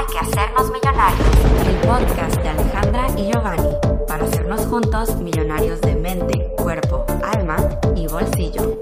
[0.00, 1.28] Hay que hacernos millonarios,
[1.68, 3.68] el podcast de Alejandra y Giovanni,
[4.08, 8.80] para hacernos juntos millonarios de mente, cuerpo, alma y bolsillo.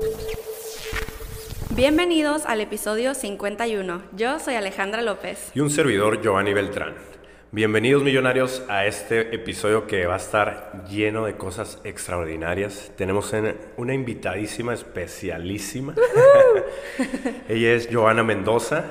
[1.71, 4.03] Bienvenidos al episodio 51.
[4.13, 5.51] Yo soy Alejandra López.
[5.55, 6.95] Y un servidor, Giovanni Beltrán.
[7.51, 12.93] Bienvenidos millonarios a este episodio que va a estar lleno de cosas extraordinarias.
[12.97, 13.35] Tenemos
[13.77, 15.97] una invitadísima especialísima.
[17.49, 18.85] Ella es Joana Mendoza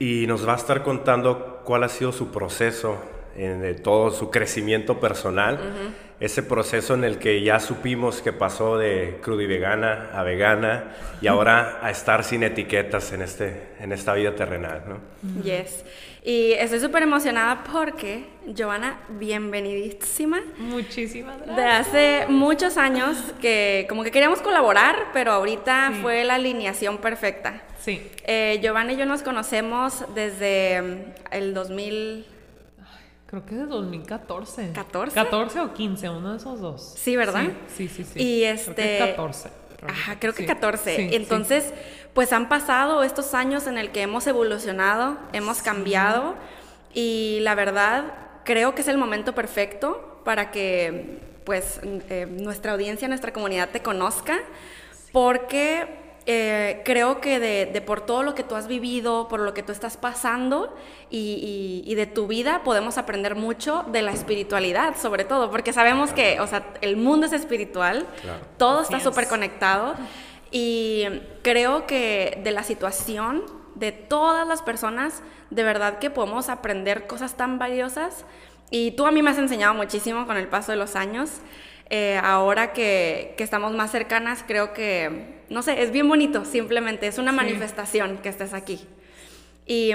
[0.00, 2.98] y nos va a estar contando cuál ha sido su proceso
[3.36, 5.60] en todo su crecimiento personal,
[6.18, 10.96] ese proceso en el que ya supimos que pasó de crudo y vegana a vegana
[11.20, 14.82] y ahora a estar sin etiquetas en, este, en esta vida terrenal.
[14.88, 15.42] ¿no?
[15.42, 15.84] Yes.
[16.22, 20.40] Y estoy súper emocionada porque, Giovanna, bienvenidísima.
[20.58, 21.56] Muchísimas gracias.
[21.56, 27.62] De hace muchos años que como que queríamos colaborar, pero ahorita fue la alineación perfecta.
[27.80, 28.02] Sí.
[28.26, 32.26] Eh, Giovanna y yo nos conocemos desde mm, el 2000...
[33.26, 34.74] Creo que es de 2014.
[34.74, 35.12] ¿14?
[35.12, 36.94] 14 o 15, uno de esos dos.
[36.98, 37.44] Sí, ¿verdad?
[37.74, 38.20] Sí, sí, sí.
[38.22, 38.74] Y este...
[38.74, 39.59] Creo que 14.
[39.86, 40.96] Ajá, creo que 14.
[40.96, 41.72] Sí, Entonces,
[42.14, 46.34] pues han pasado estos años en el que hemos evolucionado, hemos cambiado
[46.92, 48.04] y la verdad
[48.44, 53.80] creo que es el momento perfecto para que pues eh, nuestra audiencia, nuestra comunidad te
[53.80, 54.38] conozca,
[55.12, 55.99] porque
[56.32, 59.72] eh, creo que de, por todo lo que tú has vivido, por lo que tú
[59.72, 60.72] estás pasando
[61.10, 66.38] y, de tu vida, podemos aprender mucho de la espiritualidad, sobre todo, porque sabemos que,
[66.38, 68.06] o sea, el mundo es espiritual,
[68.58, 69.96] todo está súper conectado
[70.52, 71.04] y
[71.42, 73.42] creo que de la situación
[73.74, 78.24] de todas las personas, de verdad que podemos aprender cosas tan valiosas
[78.70, 81.40] y tú a mí me has enseñado muchísimo con el paso de los años.
[81.90, 87.08] Eh, ahora que, que, estamos más cercanas, creo que, no sé, es bien bonito, simplemente,
[87.08, 88.86] es una manifestación que estés aquí.
[89.66, 89.92] Y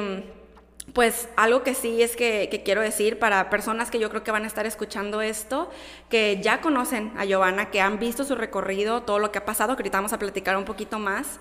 [0.93, 4.31] pues algo que sí es que, que, quiero decir para personas que yo creo que
[4.31, 5.71] van a estar escuchando esto,
[6.09, 9.75] que ya conocen a Giovanna, que han visto su recorrido, todo lo que ha pasado,
[9.75, 11.39] que ahorita vamos a platicar un poquito más.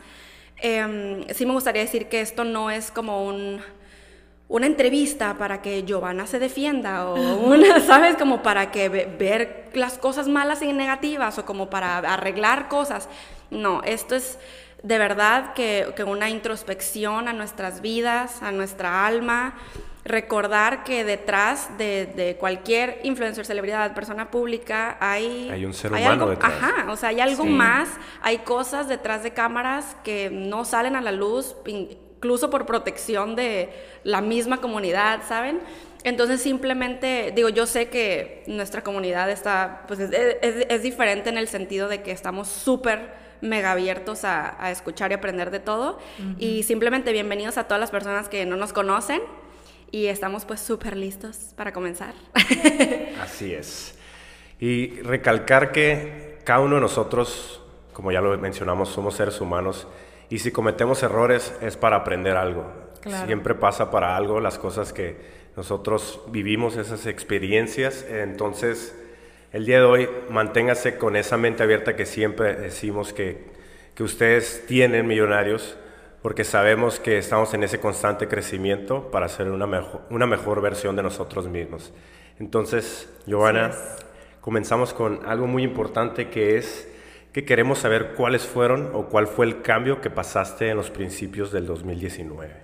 [0.62, 3.60] Eh, sí me gustaría decir que esto no es como un
[4.54, 8.14] una entrevista para que Giovanna se defienda o una, ¿sabes?
[8.16, 13.08] Como para que ver las cosas malas y negativas o como para arreglar cosas.
[13.50, 14.38] No, esto es
[14.84, 19.54] de verdad que, que una introspección a nuestras vidas, a nuestra alma,
[20.04, 25.50] recordar que detrás de, de, cualquier influencer, celebridad, persona pública, hay...
[25.50, 26.52] Hay un ser humano detrás.
[26.52, 27.88] Ajá, o sea, hay algo más,
[28.22, 31.56] hay cosas detrás de cámaras que no salen a la luz,
[32.24, 33.68] incluso por protección de
[34.02, 35.60] la misma comunidad, ¿saben?
[36.04, 41.48] Entonces simplemente, digo, yo sé que nuestra comunidad está, pues es, es, diferente en el
[41.48, 43.12] sentido de que estamos súper
[43.42, 45.98] mega abiertos a, a, escuchar y aprender de todo.
[46.38, 49.20] Y simplemente bienvenidos a todas las personas que no nos conocen
[49.90, 52.14] y estamos pues súper listos para comenzar.
[53.20, 53.98] Así es.
[54.58, 57.60] Y recalcar que cada uno de nosotros,
[57.92, 59.86] como ya lo mencionamos, somos seres humanos
[60.30, 62.64] y si cometemos errores es para aprender algo.
[63.26, 65.16] Siempre pasa para algo las cosas que
[65.56, 68.04] nosotros vivimos, esas experiencias.
[68.08, 68.94] Entonces,
[69.52, 73.44] el día de hoy, manténgase con esa mente abierta que siempre decimos que,
[73.94, 75.76] que ustedes tienen millonarios,
[76.22, 80.96] porque sabemos que estamos en ese constante crecimiento para ser una mejor, una mejor versión
[80.96, 81.92] de nosotros mismos.
[82.40, 83.72] Entonces, Giovanna,
[84.40, 86.88] comenzamos con algo muy importante que es
[87.34, 91.50] que queremos saber cuáles fueron o cuál fue el cambio que pasaste en los principios
[91.50, 92.54] del 2019.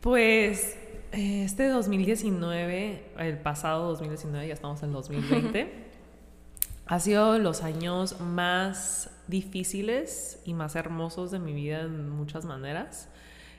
[0.00, 0.78] Pues
[1.12, 5.70] este 2019, el pasado 2019, ya estamos en 2020,
[6.86, 13.10] ha sido los años más difíciles y más hermosos de mi vida en muchas maneras.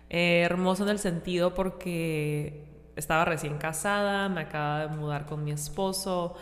[0.09, 2.65] Eh, hermoso en el sentido porque
[2.95, 6.35] estaba recién casada, me acaba de mudar con mi esposo,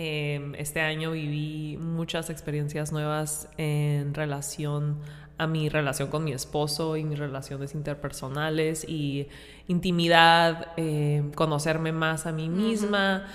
[0.00, 5.00] Em, este año viví muchas experiencias nuevas en relación
[5.38, 9.26] a mi relación con mi esposo y mis relaciones interpersonales y
[9.66, 13.26] intimidad, em, conocerme más a mí misma.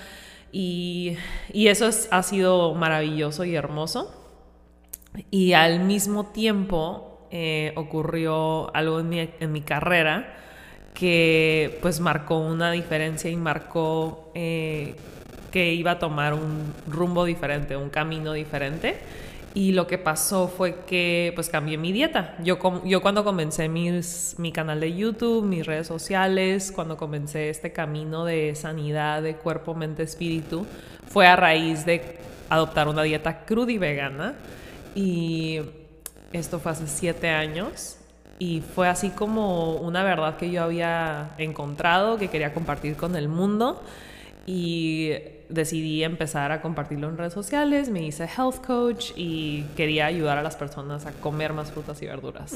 [0.53, 1.17] y,
[1.53, 4.13] eso ha sido maravilloso y hermoso.
[5.31, 10.37] Y al mismo tiempo eh, ocurrió algo en mi, en mi, carrera
[10.93, 14.95] que pues marcó una diferencia y marcó eh,
[15.53, 18.97] que iba a tomar un rumbo diferente, un camino diferente.
[19.53, 22.35] Y lo que pasó fue que pues cambié mi dieta.
[22.43, 28.55] Yo, cuando comencé mi canal de YouTube, mis redes sociales, cuando comencé este camino de
[28.55, 30.65] sanidad de cuerpo, mente, espíritu,
[31.07, 32.17] fue a raíz de
[32.49, 34.33] adoptar una dieta cruda y vegana.
[34.95, 35.59] Y
[36.31, 37.99] esto fue hace siete años.
[38.39, 43.29] y fue así como una verdad que yo había encontrado, que quería compartir con el
[43.29, 43.83] mundo
[44.45, 45.11] y
[45.49, 50.41] decidí empezar a compartirlo en redes sociales, me hice health coach y quería ayudar a
[50.41, 52.55] las personas a comer más frutas y verduras.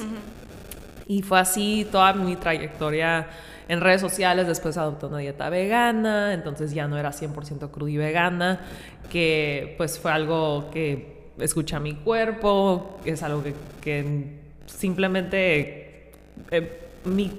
[1.07, 3.27] Y fue así toda mi trayectoria
[3.69, 7.97] en redes sociales, después adopté una dieta vegana, entonces ya no era 100% cruda y
[7.97, 8.61] vegana,
[9.09, 13.43] que pues fue algo que escucha mi cuerpo, es algo
[13.81, 16.11] que, simplemente
[16.51, 17.31] eh, mi,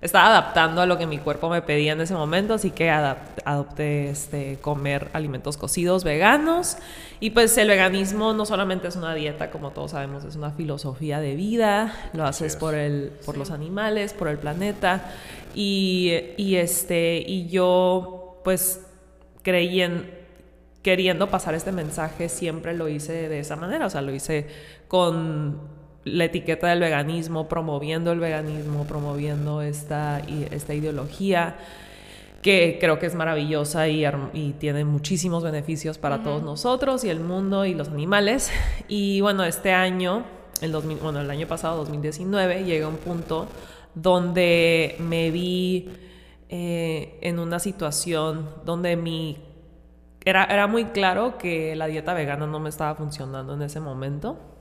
[0.00, 4.10] estaba adaptando a lo que mi cuerpo me pedía en ese momento, así que adopté
[4.10, 6.76] este, comer alimentos cocidos veganos.
[7.18, 11.20] Y pues el veganismo no solamente es una dieta, como todos sabemos, es una filosofía
[11.20, 15.10] de vida, lo haces por, el, por los animales, por el planeta.
[15.54, 18.82] Y, y, este, y yo pues
[19.42, 20.10] creí en,
[20.82, 24.46] queriendo pasar este mensaje, siempre lo hice de esa manera, o sea, lo hice
[24.86, 25.75] con
[26.06, 30.20] la etiqueta del veganismo, promoviendo el veganismo, promoviendo esta,
[30.52, 31.56] esta ideología
[32.42, 37.18] que creo que es maravillosa y, y tiene muchísimos beneficios para todos nosotros y el
[37.18, 38.52] mundo y los animales.
[38.88, 40.22] Y bueno, este año,
[40.60, 43.48] el bueno, el año pasado, 2019, llegué a un punto
[43.96, 45.90] donde me vi
[46.48, 49.38] eh, en una situación donde mi...
[50.24, 54.55] Era, era muy claro que la dieta vegana no me estaba funcionando en ese momento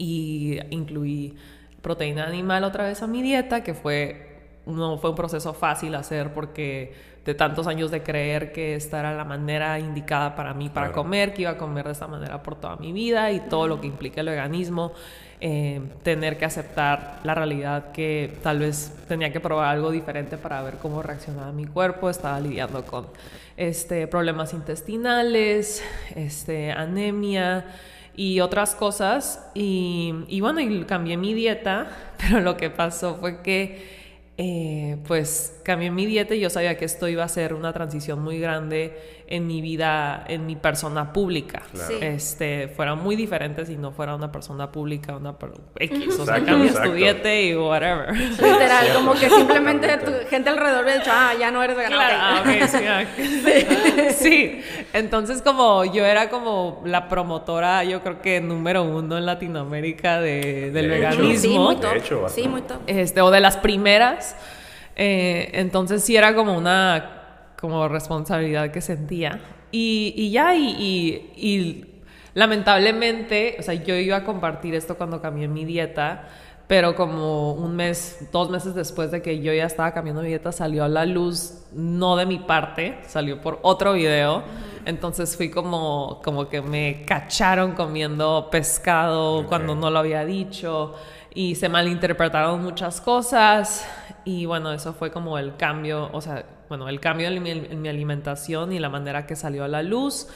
[0.00, 1.34] y incluí
[1.82, 6.32] proteína animal otra vez a mi dieta, que fue, no fue un proceso fácil hacer
[6.32, 6.94] porque
[7.26, 11.34] de tantos años de creer que esta era la manera indicada para mí para comer,
[11.34, 13.88] que iba a comer de esta manera por toda mi vida y todo lo que
[13.88, 14.92] implica el veganismo,
[15.38, 20.62] eh, tener que aceptar la realidad que tal vez tenía que probar algo diferente para
[20.62, 23.06] ver cómo reaccionaba mi cuerpo, estaba lidiando con
[23.58, 25.84] este, problemas intestinales,
[26.16, 27.66] este, anemia,
[28.16, 29.50] y otras cosas.
[29.54, 34.00] Y, y, bueno, y cambié mi dieta, pero lo que pasó fue que
[34.42, 38.22] eh, pues cambié mi dieta y yo sabía que esto iba a ser una transición
[38.22, 38.96] muy grande
[39.30, 41.62] en mi vida, en mi persona pública.
[42.00, 45.36] Este, fuera muy diferente si no fuera una persona pública, una
[45.76, 48.12] X, o sea, cambias tu dieta y whatever.
[48.12, 52.42] Literal, como que simplemente tu gente alrededor me ha dicho, ah, ya no eres vegana.
[52.42, 52.44] Ah,
[53.16, 54.60] sí, sí.
[54.92, 60.72] entonces como yo era como la promotora, yo creo que número uno en Latinoamérica de,
[60.72, 61.36] del veganismo.
[61.40, 62.28] Sí, muy top.
[62.28, 62.78] sí, muy top.
[62.88, 64.34] Este, o de las primeras
[64.96, 67.19] eh, entonces sí era como una
[67.60, 69.40] como responsabilidad que sentía.
[69.72, 72.02] Y, ya, y,
[72.34, 76.28] lamentablemente, o sea, yo iba a compartir esto cuando cambié mi dieta,
[76.66, 80.52] pero como un mes, dos meses después de que yo ya estaba cambiando mi dieta,
[80.52, 84.42] salió a la luz, no de mi parte, salió por otro video.
[84.86, 90.94] Entonces fui como, como que me cacharon comiendo pescado cuando no lo había dicho
[91.34, 93.86] y se malinterpretaron muchas cosas
[94.24, 97.42] y bueno, eso fue como el cambio, o sea, bueno, el cambio en
[97.82, 100.28] mi, alimentación y la manera que salió a la luz.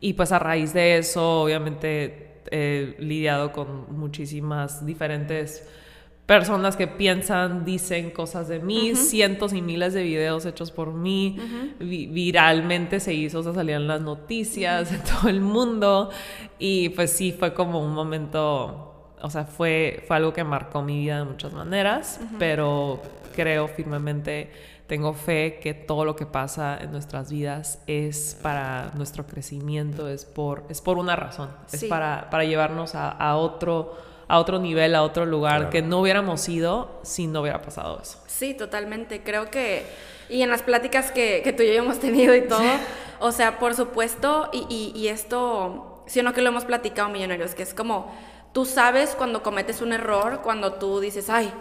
[0.00, 5.66] Y pues a raíz de eso, obviamente, he lidiado con muchísimas diferentes
[6.26, 11.38] personas que piensan, dicen cosas de mí, cientos y miles de videos hechos por mí,
[11.80, 16.10] viralmente se hizo, se salían las noticias de todo el mundo.
[16.58, 21.00] Y pues sí, fue como un momento, o sea, fue, fue algo que marcó mi
[21.00, 23.00] vida de muchas maneras, pero
[23.34, 24.50] creo firmemente,
[24.88, 30.24] tengo fe que todo lo que pasa en nuestras vidas es para nuestro crecimiento, es
[30.24, 35.02] por, es por una razón, es para, para llevarnos a, otro, a otro nivel, a
[35.02, 38.18] otro lugar que no hubiéramos ido si no hubiera pasado eso.
[38.26, 39.22] Sí, totalmente.
[39.22, 39.84] Creo que,
[40.30, 42.62] y en las pláticas que, que tú y yo hemos tenido y todo,
[43.20, 47.54] o sea, por supuesto, y, y, y esto, si no que lo hemos platicado, millonarios,
[47.54, 48.10] que es como,
[48.54, 51.52] tú sabes cuando cometes un error, cuando tú dices, ay,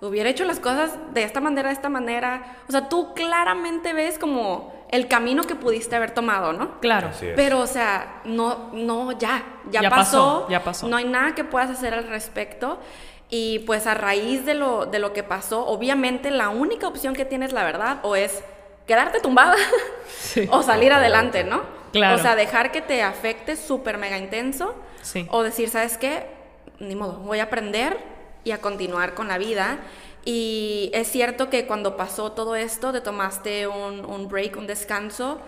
[0.00, 2.56] hubiera hecho las cosas de esta manera, de esta manera.
[2.68, 6.80] O sea, tú claramente ves como el camino que pudiste haber tomado, ¿no?
[6.80, 7.10] Claro.
[7.34, 10.88] Pero, o sea, no, no, ya, ya, pasó, Ya pasó.
[10.88, 12.78] No hay nada que puedas hacer al respecto.
[13.28, 17.24] Y pues a raíz de lo, de lo que pasó, obviamente la única opción que
[17.24, 18.44] tienes, la verdad, o es
[18.86, 19.56] quedarte tumbada
[20.50, 21.62] o salir adelante, ¿no?
[21.90, 22.16] Claro.
[22.16, 24.76] O sea, dejar que te afecte súper mega intenso.
[25.02, 25.26] Sí.
[25.30, 26.26] O decir, ¿sabes qué?
[26.78, 28.15] Ni modo, voy a aprender
[28.46, 29.80] y a continuar con la vida.
[30.24, 35.40] Y es cierto que cuando pasó todo esto, te tomaste un, break, un descanso,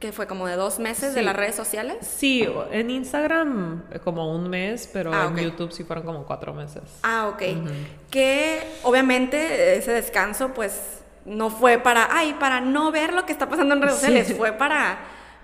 [0.00, 1.98] que fue como de dos meses de las redes sociales.
[2.00, 6.52] Sí, en Instagram eh, como un mes, pero ah, en YouTube sí fueron como cuatro
[6.52, 6.82] meses.
[7.04, 7.42] Ah, ok.
[8.10, 13.48] Que obviamente ese descanso pues no fue para, ay, para no ver lo que está
[13.48, 14.98] pasando en redes sociales, fue para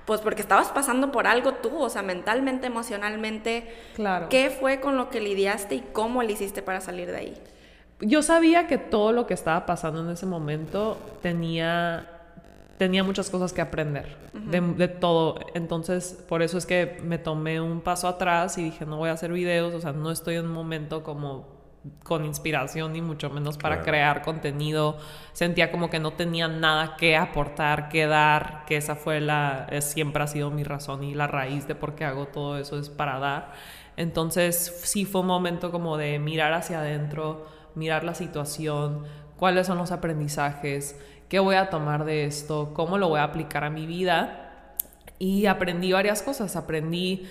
[0.06, 3.68] pues porque estabas pasando por algo tú, o sea, mentalmente, emocionalmente.
[3.94, 4.28] Claro.
[4.28, 7.42] ¿Qué fue con lo que lidiaste y cómo le hiciste para salir de ahí?
[8.00, 12.10] yo sabía que todo lo que estaba pasando en ese momento tenía
[12.78, 15.38] tenía muchas cosas que aprender de, de, todo.
[15.54, 19.12] Entonces, por eso es que me tomé un paso atrás y dije, no voy a
[19.12, 21.55] hacer videos, o sea, no estoy en un momento como
[22.02, 24.98] con inspiración ni mucho menos para crear contenido.
[25.32, 30.22] Sentía como que no tenía nada que aportar, que dar, que esa fue la, siempre
[30.22, 33.18] ha sido mi razón y la raíz de por qué hago todo eso es para
[33.18, 33.52] dar.
[33.96, 39.04] Entonces sí fue un momento como de mirar hacia adentro, mirar la situación,
[39.36, 43.64] cuáles son los aprendizajes, qué voy a tomar de esto, cómo lo voy a aplicar
[43.64, 44.74] a mi vida.
[45.18, 47.26] Y aprendí varias cosas, aprendí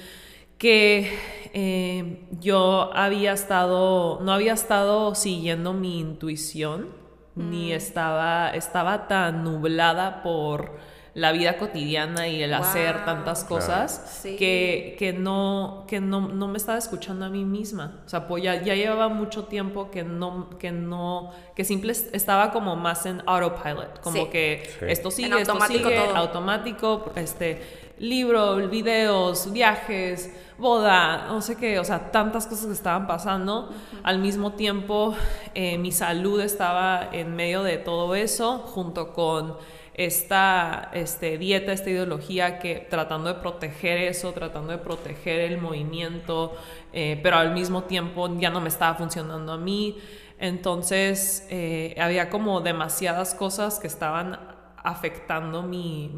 [0.58, 1.18] que
[1.54, 6.90] eh, yo había estado, no había estado siguiendo mi intuición,
[7.36, 7.76] ni mm.
[7.76, 10.78] estaba, estaba tan nublada por
[11.16, 16.58] la vida cotidiana y el hacer tantas cosas que, que, no, que no, no, me
[16.58, 18.02] estaba escuchando a mí misma.
[18.06, 22.52] O sea, pues ya, ya, llevaba mucho tiempo que no, que no, que simple estaba
[22.52, 27.62] como más en autopilot, como que esto sigue, esto sigue, automático, este,
[27.98, 33.70] libros, videos, viajes, boda, no sé qué, o sea, tantas cosas que estaban pasando.
[34.04, 35.16] Al mismo tiempo,
[35.54, 39.58] eh, mi salud estaba en medio de todo eso, junto con
[39.94, 46.54] esta este, dieta, esta ideología que tratando de proteger eso, tratando de proteger el movimiento,
[46.92, 49.98] eh, pero al mismo tiempo ya no me estaba funcionando a mí.
[50.38, 54.38] Entonces eh, había como demasiadas cosas que estaban
[54.86, 56.12] afectando mi,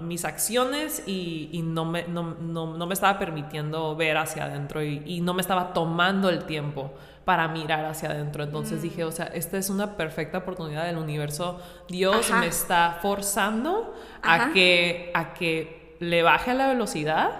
[0.00, 5.34] mis acciones y, no, me, no, no, me, estaba permitiendo ver hacia adentro y, no
[5.34, 6.90] me estaba tomando el tiempo
[7.26, 8.44] para mirar hacia adentro.
[8.44, 8.82] Entonces mm.
[8.82, 11.60] dije, o sea, esta es una perfecta oportunidad del universo.
[11.86, 17.30] Dios me está forzando a que, a que le baje la velocidad,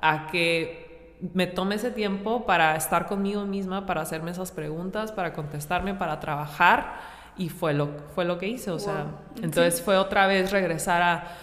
[0.00, 5.32] a que me tome ese tiempo para estar conmigo misma, para hacerme esas preguntas, para
[5.32, 9.06] contestarme, para trabajar y fue lo, fue lo que hice, o sea,
[9.42, 11.36] entonces fue otra vez regresar a,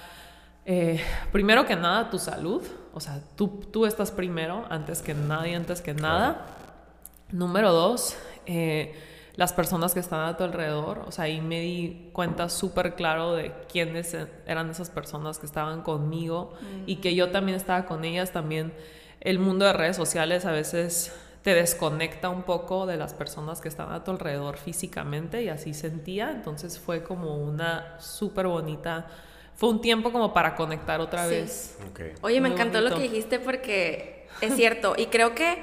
[0.65, 5.55] eh, primero que nada, tu salud, o sea, tú, tú estás primero, antes que nadie,
[5.55, 6.45] antes que nada.
[7.31, 8.93] Número dos, eh,
[9.35, 13.33] las personas que están a tu alrededor, o sea, ahí me di cuenta súper claro
[13.33, 16.53] de quiénes eran esas personas que estaban conmigo
[16.85, 18.73] y que yo también estaba con ellas, también
[19.21, 21.11] el mundo de redes sociales a veces
[21.43, 25.73] te desconecta un poco de las personas que están a tu alrededor físicamente y así
[25.73, 26.31] sentía.
[26.31, 29.07] Entonces fue como una súper bonita,
[29.55, 31.77] fue un tiempo como para conectar otra vez.
[32.21, 35.57] Oye, me encantó lo que dijiste porque es cierto y creo que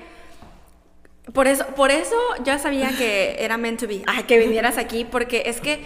[1.33, 5.45] por eso, por eso ya sabía que era meant to be, que vinieras aquí porque
[5.47, 5.85] es que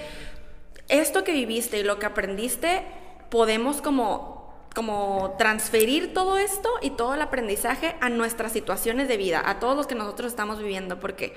[0.88, 2.82] esto que viviste y lo que aprendiste
[3.30, 4.43] podemos como
[4.74, 9.76] como transferir todo esto y todo el aprendizaje a nuestras situaciones de vida, a todos
[9.76, 11.34] los que nosotros estamos viviendo, porque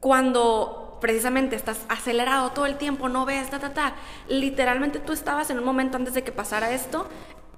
[0.00, 3.94] cuando precisamente estás acelerado todo el tiempo, no ves, ta, ta, ta,
[4.28, 7.08] literalmente tú estabas en un momento antes de que pasara esto,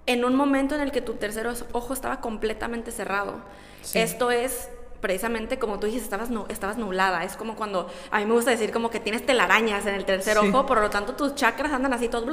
[0.07, 3.41] en un momento en el que tu tercer ojo estaba completamente cerrado.
[3.95, 4.69] Esto es
[5.01, 7.25] precisamente como tú dijiste, estabas, estabas nublada.
[7.25, 10.39] Es como cuando, a mí me gusta decir como que tienes telarañas en el tercer
[10.39, 12.27] ojo, por lo tanto tus chakras andan así todos,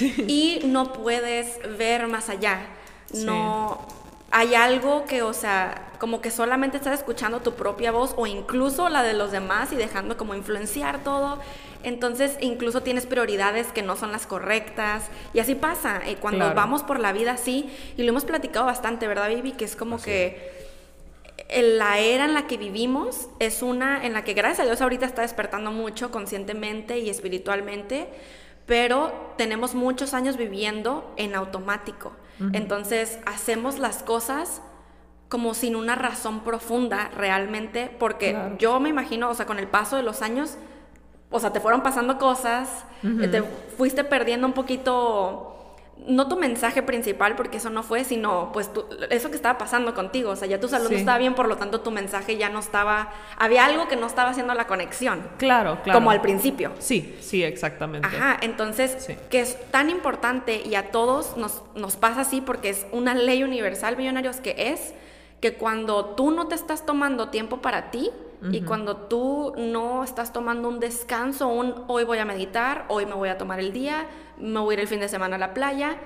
[0.00, 2.66] y no puedes ver más allá.
[3.14, 3.86] No,
[4.30, 8.88] hay algo que, o sea, como que solamente estás escuchando tu propia voz o incluso
[8.88, 11.38] la de los demás y dejando como influenciar todo.
[11.82, 15.04] Entonces, incluso tienes prioridades que no son las correctas.
[15.32, 16.02] Y así pasa.
[16.10, 19.52] Y cuando vamos por la vida así, y lo hemos platicado bastante, ¿verdad, Vivi?
[19.52, 20.65] Que es como que
[21.48, 25.06] la era en la que vivimos es una en la que gracias a Dios ahorita
[25.06, 28.08] está despertando mucho conscientemente y espiritualmente,
[28.66, 32.12] pero tenemos muchos años viviendo en automático.
[32.52, 34.60] Entonces hacemos las cosas
[35.28, 39.96] como sin una razón profunda realmente, porque yo me imagino, o sea, con el paso
[39.96, 40.58] de los años,
[41.30, 43.42] o sea, te fueron pasando cosas, te
[43.76, 45.55] fuiste perdiendo un poquito
[46.06, 48.70] no tu mensaje principal, porque eso no fue, sino pues
[49.10, 50.30] eso que estaba pasando contigo.
[50.30, 52.58] O sea, ya tu salud no estaba bien, por lo tanto tu mensaje ya no
[52.58, 53.12] estaba.
[53.38, 55.26] Había algo que no estaba haciendo la conexión.
[55.38, 55.98] Claro, claro.
[55.98, 56.72] Como al principio.
[56.78, 58.06] Sí, sí, exactamente.
[58.06, 62.86] Ajá, entonces, que es tan importante y a todos nos, nos pasa así porque es
[62.92, 64.94] una ley universal, millonarios, que es
[65.40, 68.10] que cuando tú no te estás tomando tiempo para ti,
[68.52, 73.14] y cuando tú no estás tomando un descanso, un hoy voy a meditar, hoy me
[73.14, 74.06] voy a tomar el día,
[74.38, 75.96] me voy a ir el fin de semana a la playa,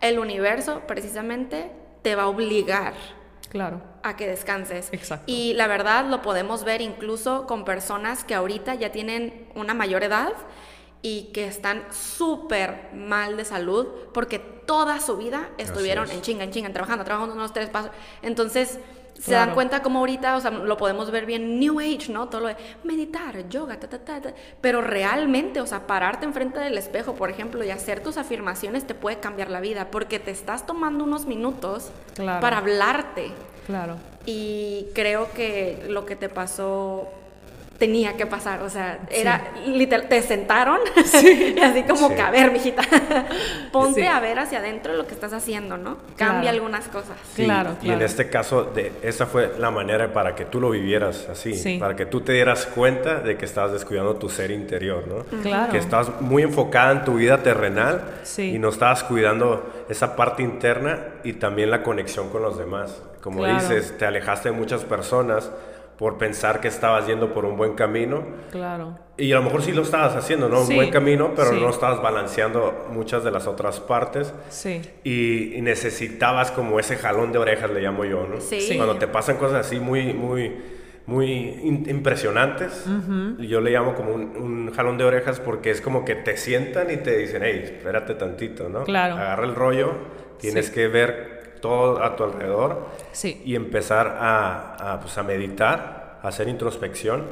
[0.00, 2.94] el universo precisamente te va a obligar
[3.50, 3.82] claro.
[4.02, 4.88] a que descanses.
[4.92, 5.24] Exacto.
[5.26, 10.02] Y la verdad lo podemos ver incluso con personas que ahorita ya tienen una mayor
[10.02, 10.32] edad
[11.02, 16.50] y que están súper mal de salud porque toda su vida estuvieron en chinga, en
[16.50, 17.90] chinga, trabajando, trabajando unos tres pasos.
[18.22, 18.78] Entonces,
[19.20, 22.28] se dan cuenta como ahorita, o sea, lo podemos ver bien New Age, ¿no?
[22.28, 24.32] Todo lo de meditar, yoga, ta, ta, ta, ta.
[24.60, 28.94] Pero realmente, o sea, pararte enfrente del espejo, por ejemplo, y hacer tus afirmaciones te
[28.94, 32.40] puede cambiar la vida, porque te estás tomando unos minutos Claro.
[32.40, 33.30] para hablarte.
[33.66, 33.96] Claro.
[34.26, 37.08] Y creo que lo que te pasó
[37.80, 42.14] tenía que pasar, o sea, era literal, te sentaron y así como Sí.
[42.14, 42.82] que, a ver, mijita,
[43.72, 44.06] ponte Sí.
[44.06, 45.96] a ver hacia adentro lo que estás haciendo, ¿no?
[46.16, 46.32] Claro.
[46.34, 47.16] Cambia algunas cosas.
[47.34, 48.04] Sí, Claro, Y en claro.
[48.06, 51.78] este caso, de, esa fue la manera para que tú lo vivieras así, Sí.
[51.78, 55.24] para que tú te dieras cuenta de que estabas descuidando tu ser interior, ¿no?
[55.42, 55.72] Claro.
[55.72, 58.54] Que estabas muy enfocada en tu vida terrenal Sí.
[58.54, 63.02] y no estabas cuidando esa parte interna y también la conexión con los demás.
[63.22, 63.54] Como Claro.
[63.58, 65.50] dices, te alejaste de muchas personas
[66.00, 68.98] por pensar que estabas yendo por un buen camino Claro.
[69.18, 70.62] y a lo mejor sí lo estabas haciendo, ¿no?
[70.64, 71.60] Sí, Un buen camino, pero sí.
[71.60, 74.80] no estabas balanceando muchas de las otras partes Sí.
[75.04, 78.40] y, y necesitabas como ese jalón de orejas, le llamo yo, ¿no?
[78.40, 78.72] Sí.
[78.78, 80.56] Cuando te pasan cosas así muy, muy,
[81.04, 82.86] muy in- impresionantes,
[83.38, 86.90] yo le llamo como un, un jalón de orejas porque es como que te sientan
[86.90, 88.84] y te dicen, hey, espérate tantito, ¿no?
[88.84, 89.16] Claro.
[89.16, 89.92] Agarra el rollo,
[90.38, 90.72] tienes Sí.
[90.72, 91.29] que ver
[91.60, 93.40] todo a tu alrededor Sí.
[93.44, 97.24] y empezar a, a, pues, a meditar, a hacer introspección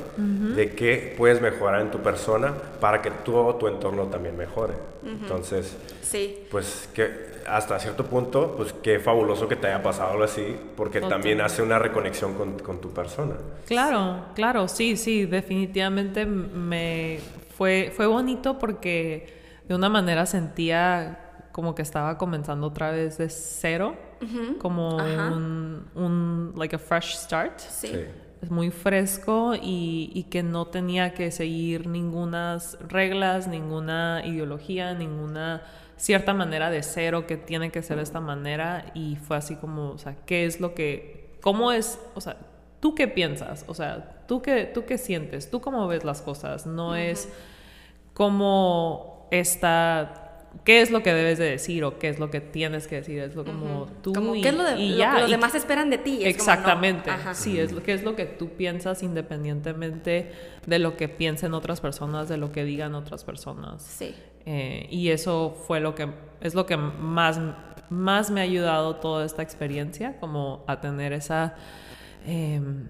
[0.57, 4.75] de qué puedes mejorar en tu persona para que todo tu entorno también mejore.
[5.05, 6.47] Entonces, Sí.
[6.51, 11.01] pues que hasta cierto punto, pues qué fabuloso que te haya pasado algo así, porque
[11.01, 13.35] también hace una reconexión con, con tu persona.
[13.67, 17.21] Claro, claro, sí, sí, definitivamente me
[17.57, 19.35] fue, fue bonito porque
[19.67, 21.21] de una manera sentía
[21.53, 23.97] como que estaba comenzando otra vez de cero,
[24.59, 27.59] como un, un, like a fresh start.
[27.59, 27.89] Sí.
[27.89, 28.05] Sí.
[28.41, 32.59] Es muy fresco y, y que no tenía que seguir ninguna
[32.89, 35.63] reglas, ninguna ideología, ninguna
[35.97, 38.93] cierta manera de ser o que tiene que ser de esta manera.
[38.95, 42.37] Y fue así como, o sea, ¿qué es lo que, cómo es, o sea,
[42.81, 46.67] tú qué piensas, o sea, tú qué, tú qué sientes, tú cómo ves las cosas,
[46.67, 47.29] no es
[48.15, 50.28] cómo está,
[50.65, 53.21] qué es lo que debes de decir o qué es lo que tienes que decir,
[53.21, 55.29] es lo como tú Como y, qué es lo, de, y lo ya, que los
[55.29, 56.25] y demás esperan de ti.
[56.25, 56.53] es como, no.
[56.53, 57.11] Exactamente.
[57.33, 60.33] Sí, es lo que es lo que tú piensas independientemente
[60.67, 63.83] de lo que piensen otras personas, de lo que digan otras personas.
[63.83, 64.15] Sí.
[64.47, 66.09] Eh, y eso fue lo que
[66.41, 67.41] es lo que más
[67.91, 71.55] más me ha ayudado toda esta experiencia, como a tener esa
[72.27, 72.89] em,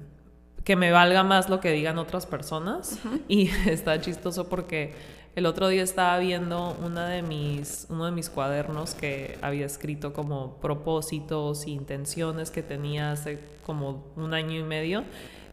[0.65, 2.99] que me valga más lo que digan otras personas.
[3.29, 4.95] Y está chistoso porque
[5.37, 10.13] el otro día estaba viendo una de mis, uno de mis cuadernos que había escrito
[10.13, 15.05] como propósitos e intenciones que tenía hace como un año y medio.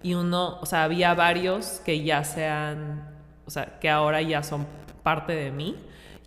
[0.02, 3.10] Y uno, o sea, había varios que ya sean,
[3.46, 4.66] o sea, que ahora ya son
[5.04, 5.76] parte de mí.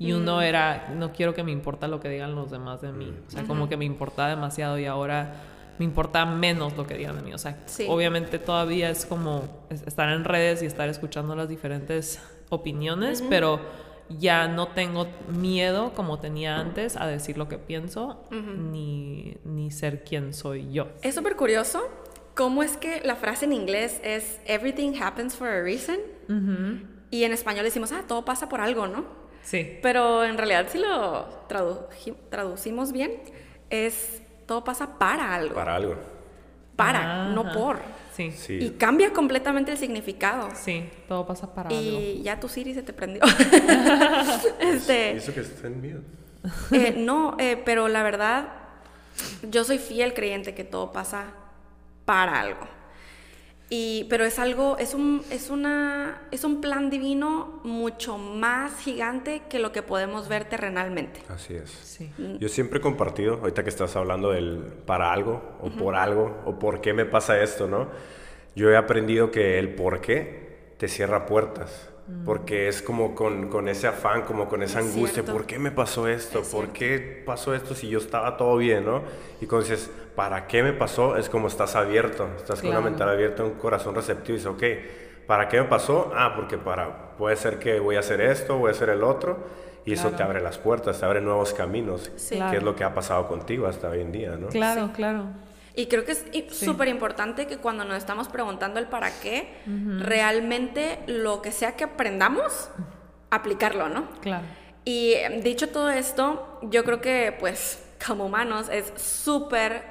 [0.01, 3.13] Y uno era, no quiero que me importa lo que digan los demás de mí.
[3.27, 5.35] O sea, como que me importa demasiado y ahora
[5.81, 7.35] me importa menos lo que digan de mí.
[7.35, 7.87] O sea, Sí.
[7.89, 13.61] obviamente todavía es como es- estar en redes y estar escuchando las diferentes opiniones, pero
[14.09, 20.05] ya no tengo miedo como tenía antes a decir lo que pienso ni, ni ser
[20.05, 20.89] quien soy yo.
[21.03, 21.89] Es súper curioso
[22.35, 25.99] cómo es que la frase en inglés es everything happens for a reason.
[27.11, 29.05] Y en español decimos, ah, todo pasa por algo, ¿no?
[29.43, 29.79] Sí.
[29.83, 31.27] Pero en realidad si lo
[32.31, 33.23] traducimos bien,
[33.71, 35.55] es todo pasa para algo.
[35.55, 35.97] Para algo.
[36.77, 37.81] Para, no por.
[38.19, 38.33] Sí.
[38.33, 38.59] Sí.
[38.61, 40.49] Y cambia completamente el significado.
[40.57, 41.81] Sí, todo pasa para algo.
[41.81, 43.23] Y ya tu Siri se te prendió.
[44.61, 46.01] este, ¿Y eso que está en miedo?
[46.73, 48.49] eh, no, eh, pero la verdad,
[49.49, 51.27] yo soy fiel creyente que todo pasa
[52.05, 52.67] para algo.
[53.71, 59.43] Y, pero es algo, es un, es una, es un plan divino mucho más gigante
[59.51, 61.21] que lo que podemos ver terrenalmente.
[61.29, 61.71] Así es.
[61.71, 62.11] Sí.
[62.41, 66.59] Yo siempre he compartido, ahorita que estás hablando del para algo, o por algo, o
[66.59, 67.89] por qué me pasa esto, ¿no?
[68.57, 71.91] Yo he aprendido que el por qué te cierra puertas.
[72.25, 75.33] Porque es como con, con ese afán, como con esa Es angustia, cierto.
[75.33, 76.41] ¿por qué me pasó esto?
[76.41, 79.03] Es ¿Por qué pasó esto si yo estaba todo bien, no?
[79.41, 81.17] Y cuando dices, ¿para qué me pasó?
[81.17, 82.91] Es como estás abierto, estás con una Claro.
[82.91, 86.11] mental abierta, un corazón receptivo y dices, ok, ¿para qué me pasó?
[86.15, 89.39] Ah, porque para, puede ser que voy a hacer esto, voy a hacer el otro,
[89.85, 90.17] y eso Claro.
[90.17, 92.39] te abre las puertas, te abre nuevos caminos, Sí.
[92.51, 94.49] que es lo que ha pasado contigo hasta hoy en día, ¿no?
[94.49, 95.25] Claro, claro.
[95.79, 99.49] Y creo que es súper importante que cuando nos estamos preguntando el para qué,
[100.01, 102.69] realmente lo que sea que aprendamos,
[103.31, 104.11] aplicarlo, ¿no?
[104.21, 104.45] Claro.
[104.85, 109.85] Y eh, dicho todo esto, yo creo que pues como humanos es súper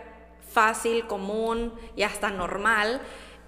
[0.52, 3.00] fácil, común y hasta normal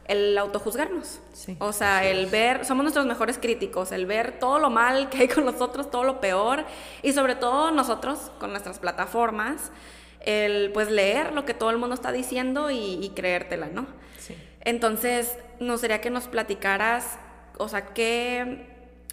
[0.05, 1.19] el autojuzgarnos.
[1.33, 1.57] Sí.
[1.59, 5.27] O sea, el ver, somos nuestros mejores críticos, el ver todo lo mal que hay
[5.27, 6.63] con nosotros, todo lo peor
[7.03, 9.71] y sobre todo nosotros con nuestras plataformas.
[10.21, 13.87] El pues leer lo que todo el mundo está diciendo y, creértela, ¿no?
[14.17, 14.35] Sí.
[14.61, 17.19] Entonces, nos sería que nos platicaras,
[17.57, 18.67] o sea, qué,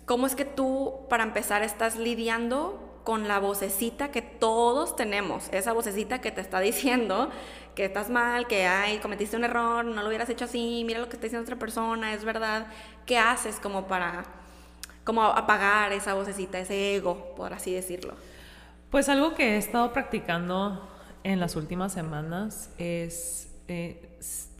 [0.04, 5.72] cómo es que tú, para empezar, estás lidiando con la vocecita que todos tenemos, esa
[5.72, 7.30] vocecita que te está diciendo
[7.76, 11.08] que estás mal, que ay, cometiste un error, no lo hubieras hecho así, mira lo
[11.08, 12.66] que está diciendo otra persona, es verdad.
[13.04, 14.24] ¿Qué haces como para
[15.04, 18.14] como apagar esa vocecita, ese ego, por así decirlo?
[18.90, 20.88] Pues algo que he estado practicando
[21.32, 23.48] en las últimas semanas es...
[23.68, 24.08] Eh,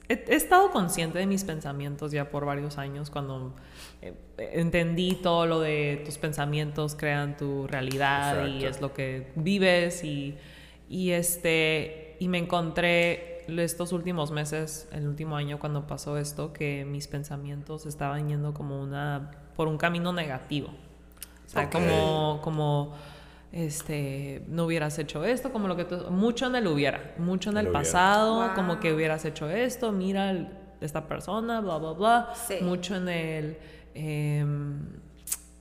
[0.08, 3.54] he, estado consciente de mis pensamientos ya por varios años cuando
[4.02, 10.04] eh, entendí todo lo de tus pensamientos crean tu realidad y es lo que vives
[10.04, 10.36] y,
[10.88, 16.84] y este y me encontré estos últimos meses, el último año cuando pasó esto, que
[16.84, 20.68] mis pensamientos estaban yendo como una por un camino negativo.
[20.68, 22.94] O sea, como como
[23.56, 27.56] este, no hubieras hecho esto, como lo que tú, mucho en el hubiera, mucho en
[27.56, 33.08] el, pasado, como que hubieras hecho esto, mira esta persona, bla, bla, bla, mucho en
[33.08, 33.58] el,
[33.94, 34.80] em,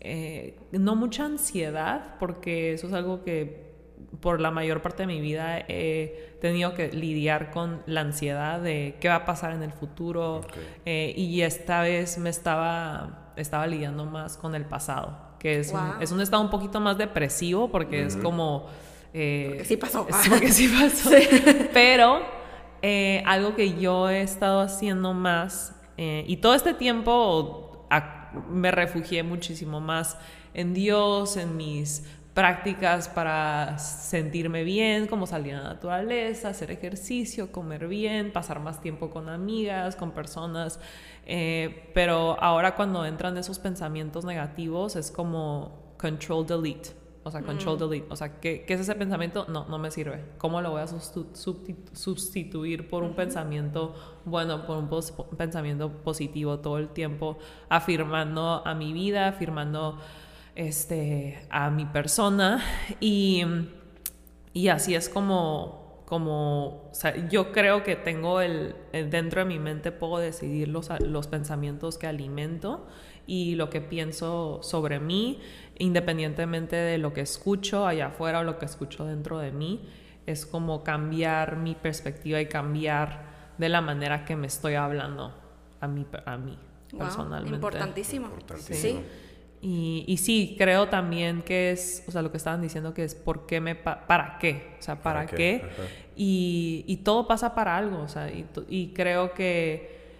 [0.01, 3.73] eh, no mucha ansiedad, porque eso es algo que
[4.19, 8.97] por la mayor parte de mi vida he tenido que lidiar con la ansiedad de
[8.99, 10.41] qué va a pasar en el futuro
[10.85, 16.01] eh, y esta vez me estaba, estaba lidiando más con el pasado que es, un,
[16.01, 18.65] es un estado un poquito más depresivo porque es como...
[19.13, 20.07] Eh, porque sí pasó.
[20.27, 21.11] porque sí pasó.
[21.71, 22.23] Pero
[22.81, 27.87] eh, algo que yo he estado haciendo más, eh, y todo este tiempo
[28.49, 30.17] me refugié muchísimo más
[30.55, 37.51] en Dios, en mis prácticas para sentirme bien, como salir a la naturaleza, hacer ejercicio,
[37.51, 40.79] comer bien, pasar más tiempo con amigas, con personas
[41.25, 46.91] eh, pero ahora cuando entran esos pensamientos negativos es como control delete.
[47.23, 47.79] O sea, control mm.
[47.79, 48.07] delete.
[48.11, 49.47] O sea, ¿qué, ¿qué, es ese pensamiento?
[49.49, 50.23] No, no me sirve.
[50.37, 53.95] ¿Cómo lo voy a sustituir por un pensamiento
[54.25, 54.87] bueno, por un
[55.35, 57.39] pensamiento positivo todo el tiempo?
[57.67, 59.97] Afirmando a mi vida, afirmando
[60.55, 62.63] este, a mi persona.
[62.99, 63.43] Y,
[64.53, 69.57] y así es como como, o sea, yo creo que tengo el, dentro de mi
[69.57, 72.85] mente puedo decidir los, los pensamientos que alimento
[73.25, 75.41] y lo que pienso sobre mí,
[75.79, 79.89] independientemente de lo que escucho allá afuera o lo que escucho dentro de mí,
[80.27, 85.33] es como cambiar mi perspectiva y cambiar de la manera que me estoy hablando
[85.81, 86.57] a mí, a mí
[86.95, 87.55] personalmente.
[87.55, 88.29] Importantísimo.
[88.59, 88.99] Sí.
[89.67, 93.47] Y, sí, creo también que es, o sea, lo que estaban diciendo que es por
[93.47, 95.67] qué me, para qué, o sea, para, qué.
[96.15, 100.13] Y, todo pasa para algo, o sea, y, creo que,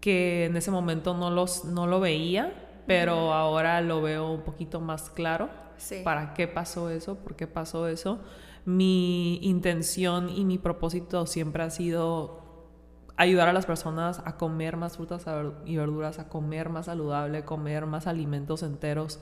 [0.00, 2.54] que en ese momento no, los, no lo veía,
[2.86, 5.50] pero ahora lo veo un poquito más claro.
[6.02, 7.16] ¿Para qué pasó eso?
[7.16, 8.20] ¿Por qué pasó eso?
[8.64, 12.39] Mi intención y mi propósito siempre ha sido
[13.20, 15.26] ayudar a las personas a comer más frutas
[15.66, 19.20] y verduras, a comer más saludable, comer más alimentos enteros.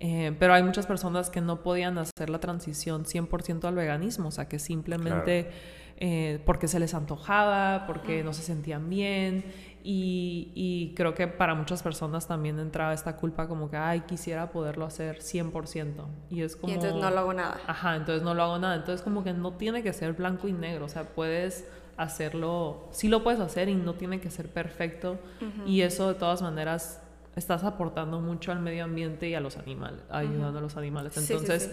[0.00, 4.30] Eh, pero hay muchas personas que no podían hacer la transición 100% al veganismo, o
[4.32, 5.50] sea, que simplemente
[5.98, 9.44] eh, porque se les antojaba, porque no se sentían bien.
[9.90, 14.84] Y, creo que para muchas personas también entraba esta culpa como que, ay, quisiera poderlo
[14.84, 16.04] hacer 100%.
[16.28, 16.72] Y es como...
[16.72, 17.58] Y entonces no lo hago nada.
[17.66, 18.74] Ajá, entonces no lo hago nada.
[18.74, 21.66] Entonces como que no tiene que ser blanco y negro, o sea, puedes
[21.98, 25.18] hacerlo, sí lo puedes hacer y no tiene que ser perfecto.
[25.66, 27.02] Y eso de todas maneras
[27.36, 31.16] estás aportando mucho al medio ambiente y a los animales, ayudando a los animales.
[31.16, 31.70] Entonces,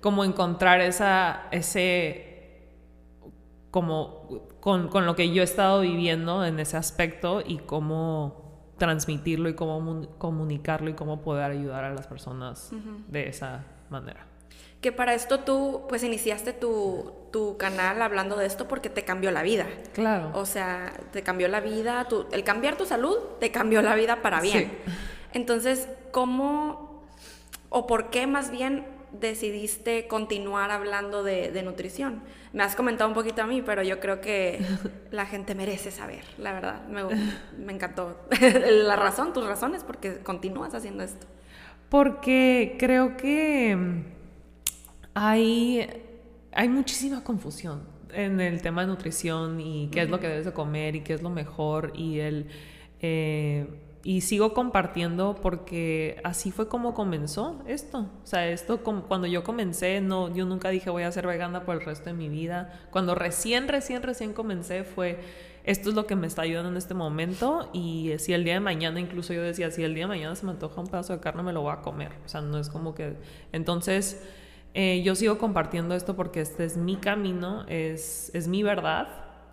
[0.00, 2.68] como encontrar esa, ese,
[3.70, 9.48] como con, con, lo que yo he estado viviendo en ese aspecto y cómo transmitirlo
[9.48, 12.70] y cómo comunicarlo y cómo poder ayudar a las personas
[13.08, 14.33] de esa manera
[14.84, 19.30] que para esto tú pues iniciaste tu, tu, canal hablando de esto porque te cambió
[19.30, 19.66] la vida.
[19.94, 20.30] Claro.
[20.34, 24.20] O sea, te cambió la vida, tu, el cambiar tu salud te cambió la vida
[24.20, 24.64] para bien.
[24.64, 24.92] Sí.
[25.32, 27.02] Entonces, ¿cómo
[27.70, 32.22] o por qué más bien decidiste continuar hablando de, de, nutrición?
[32.52, 34.62] Me has comentado un poquito a mí, pero yo creo que
[35.10, 36.86] la gente merece saber, la verdad.
[36.88, 37.04] Me,
[37.56, 38.20] me encantó.
[38.68, 41.26] la razón, tus razones, porque continúas haciendo esto.
[41.88, 44.12] Porque creo que
[45.14, 45.88] hay,
[46.52, 50.52] hay muchísima confusión en el tema de nutrición y qué es lo que debes de
[50.52, 52.48] comer y qué es lo mejor y el...
[53.00, 58.10] Eh, y sigo compartiendo porque así fue como comenzó esto.
[58.22, 61.76] O sea, esto cuando yo comencé, no, yo nunca dije voy a ser vegana por
[61.76, 62.86] el resto de mi vida.
[62.90, 65.20] Cuando recién, recién, recién comencé fue
[65.64, 68.60] esto es lo que me está ayudando en este momento y si el día de
[68.60, 71.20] mañana, incluso yo decía, si el día de mañana se me antoja un pedazo de
[71.20, 72.12] carne, me lo voy a comer.
[72.26, 73.16] O sea, no es como que...
[73.52, 74.22] Entonces
[74.74, 79.06] Eh, yo sigo compartiendo esto porque este es mi camino, es, es mi verdad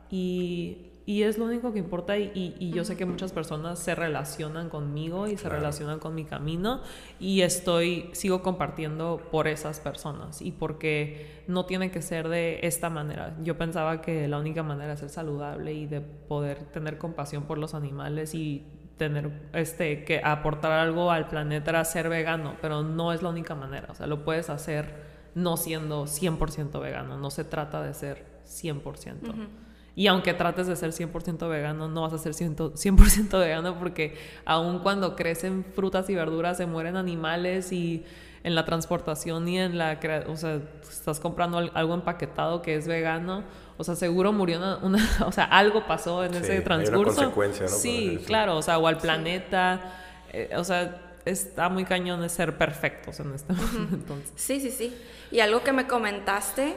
[0.09, 3.93] y, y es lo único que importa y, y, yo sé que muchas personas se
[3.93, 6.81] relacionan conmigo y se relacionan con mi camino
[7.19, 12.89] y estoy, sigo compartiendo por esas personas y porque no tiene que ser de esta
[12.89, 13.37] manera.
[13.43, 17.59] Yo pensaba que la única manera de ser saludable y de poder tener compasión por
[17.59, 18.65] los animales y
[18.97, 23.53] tener este que aportar algo al planeta era ser vegano, pero no es la única
[23.53, 28.25] manera, o sea, lo puedes hacer no siendo 100% vegano, no se trata de ser
[28.45, 29.47] 100%.
[29.95, 34.15] Y aunque trates de ser 100% vegano, no vas a ser 100%, vegano porque
[34.45, 38.05] aun cuando crecen frutas y verduras se mueren animales y
[38.43, 39.99] en la transportación y en la...
[40.27, 43.43] O sea, estás comprando algo empaquetado que es vegano,
[43.77, 45.09] o sea, seguro murió una...
[45.25, 47.21] o sea, algo pasó en ese transcurso.
[47.21, 47.71] Hay una consecuencia, ¿no?
[47.71, 49.93] Sí, claro, o sea, o al planeta,
[50.31, 54.17] eh, o sea está muy cañón de ser perfectos en este momento.
[54.35, 54.95] Sí, sí, sí.
[55.31, 56.75] Y algo que me comentaste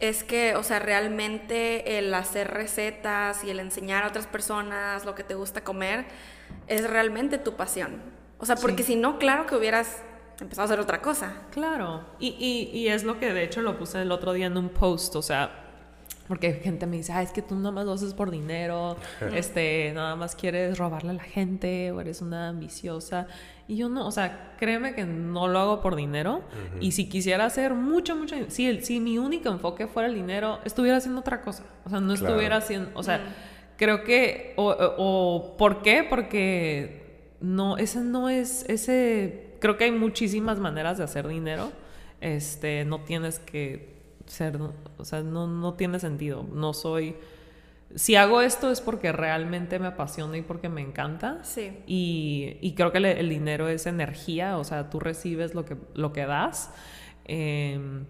[0.00, 5.14] es que, o sea, realmente el hacer recetas y el enseñar a otras personas lo
[5.14, 6.04] que te gusta comer
[6.66, 8.02] es realmente tu pasión.
[8.38, 10.02] O sea, porque si no, claro que hubieras
[10.40, 11.32] empezado a hacer otra cosa.
[11.52, 12.04] Claro.
[12.18, 14.68] Y, y, y es lo que de hecho lo puse el otro día en un
[14.68, 15.63] post, o sea,
[16.26, 18.96] porque gente me dice, ah, es que tú nada más lo haces por dinero,
[19.34, 23.26] este, nada más quieres robarle a la gente o eres una ambiciosa.
[23.68, 26.42] Y yo no, o sea, créeme que no lo hago por dinero.
[26.80, 30.98] Y si quisiera hacer mucho, mucho, si, si mi único enfoque fuera el dinero, estuviera
[30.98, 31.64] haciendo otra cosa.
[31.84, 33.22] O sea, no estuviera haciendo, o sea,
[33.76, 36.06] creo que, o, o, ¿por qué?
[36.08, 41.72] Porque no, ese no es, ese, creo que hay muchísimas maneras de hacer dinero.
[42.20, 43.93] Este, no tienes que
[44.26, 44.58] ser,
[44.98, 46.46] o sea, no, no tiene sentido.
[46.52, 47.16] No soy...
[47.94, 51.38] Si hago esto es porque realmente me apasiona y porque me encanta.
[51.44, 51.78] Sí.
[51.86, 56.12] Y, y creo que el, dinero es energía, o sea, tú recibes lo que, lo
[56.12, 56.70] que das.
[57.24, 58.06] Em,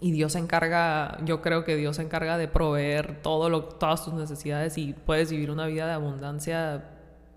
[0.00, 4.04] y Dios se encarga, yo creo que Dios se encarga de proveer todo lo, todas
[4.04, 6.84] tus necesidades y puedes vivir una vida de abundancia.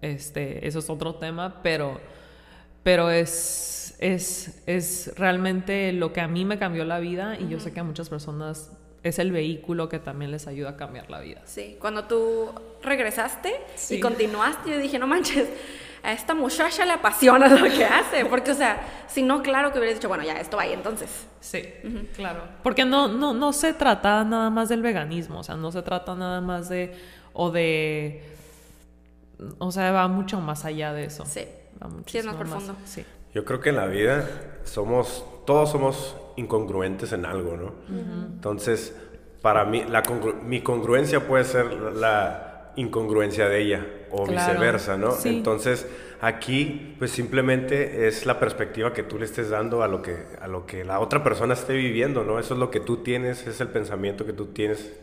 [0.02, 1.99] Este, eso es otro tema, pero,
[2.84, 7.62] pero es es, es realmente lo que a mí me cambió la vida y yo
[7.62, 8.70] sé que a muchas personas
[9.02, 11.42] es el vehículo que también les ayuda a cambiar la vida.
[11.46, 13.56] Sí, cuando tú regresaste
[13.89, 15.48] y continuaste, yo dije, no manches,
[16.04, 19.80] a esta muchacha le apasiona lo que hace, porque, o sea, si no, claro que
[19.80, 21.10] hubieras dicho, bueno, ya, esto va ahí entonces.
[21.39, 21.63] Sí,
[22.13, 22.44] claro.
[22.62, 26.13] Porque no, no, no se trata nada más del veganismo, o sea, no se trata
[26.13, 26.94] nada más de,
[27.32, 28.22] o de,
[29.60, 31.26] o sea, va mucho más allá de eso.
[31.26, 31.46] Sí,
[31.82, 32.76] va sí es más profundo.
[32.84, 33.06] sí.
[33.34, 34.30] Yo creo que en la vida
[34.63, 37.74] somos, todos somos incongruentes en algo, ¿no?
[38.34, 38.96] Entonces,
[39.41, 40.04] para mí, la
[40.43, 45.13] mi congruencia puede ser la incongruencia de ella o viceversa, ¿no?
[45.26, 45.88] Entonces,
[46.22, 50.48] aquí, pues simplemente es la perspectiva que tú le estés dando a lo que, a
[50.48, 52.39] lo que la otra persona esté viviendo, ¿no?
[52.39, 54.93] Eso es lo que tú tienes, es el pensamiento que tú tienes,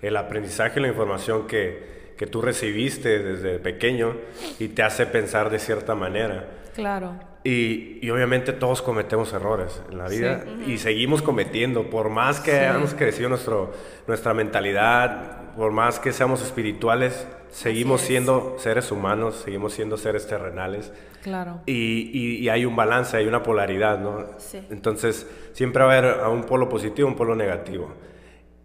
[0.00, 4.14] el aprendizaje, la información que, que tú recibiste desde pequeño
[4.58, 6.48] y te hace pensar de cierta manera.
[6.74, 7.27] Claro.
[7.44, 12.94] Y, obviamente todos cometemos errores en la vida y seguimos cometiendo, por más que hayamos
[12.94, 13.72] crecido nuestro,
[14.06, 20.92] nuestra mentalidad, por más que seamos espirituales, seguimos siendo seres humanos, seguimos siendo seres terrenales.
[21.22, 21.60] Claro.
[21.66, 22.10] Y,
[22.42, 24.26] y, hay un balance, hay una polaridad, ¿no?
[24.70, 27.94] Entonces, siempre va a haber un polo positivo, un polo negativo.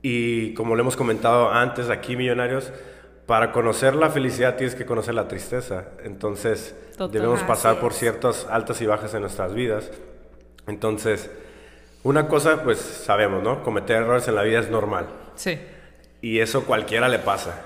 [0.01, 2.71] Y como lo hemos comentado antes aquí, millonarios,
[3.25, 5.85] para conocer la felicidad tienes que conocer la tristeza.
[6.03, 6.75] Entonces,
[7.11, 9.89] debemos pasar por ciertas altas y bajas en nuestras vidas.
[10.67, 11.29] Entonces,
[12.03, 13.63] una cosa, pues sabemos, ¿no?
[13.63, 15.07] Cometer errores en la vida es normal.
[15.35, 15.57] Sí.
[16.21, 17.61] Y eso cualquiera le pasa.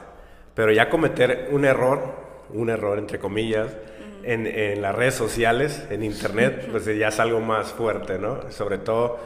[0.54, 2.02] Pero ya cometer un error,
[2.52, 3.76] un error entre comillas,
[4.24, 8.52] en, en las redes sociales, en internet, pues ya es algo más fuerte, ¿no?
[8.52, 9.20] Sobre todo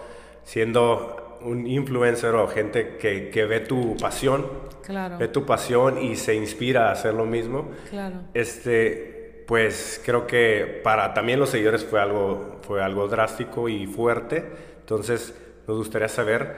[0.46, 4.48] siendo un influencer o gente que, que, ve tu pasión,
[4.84, 5.18] claro.
[5.18, 8.22] ve tu pasión y se inspira a hacer lo mismo, claro.
[8.34, 14.46] este, pues creo que para también los seguidores fue algo, fue algo drástico y fuerte.
[14.80, 15.36] Entonces,
[15.68, 16.56] nos gustaría saber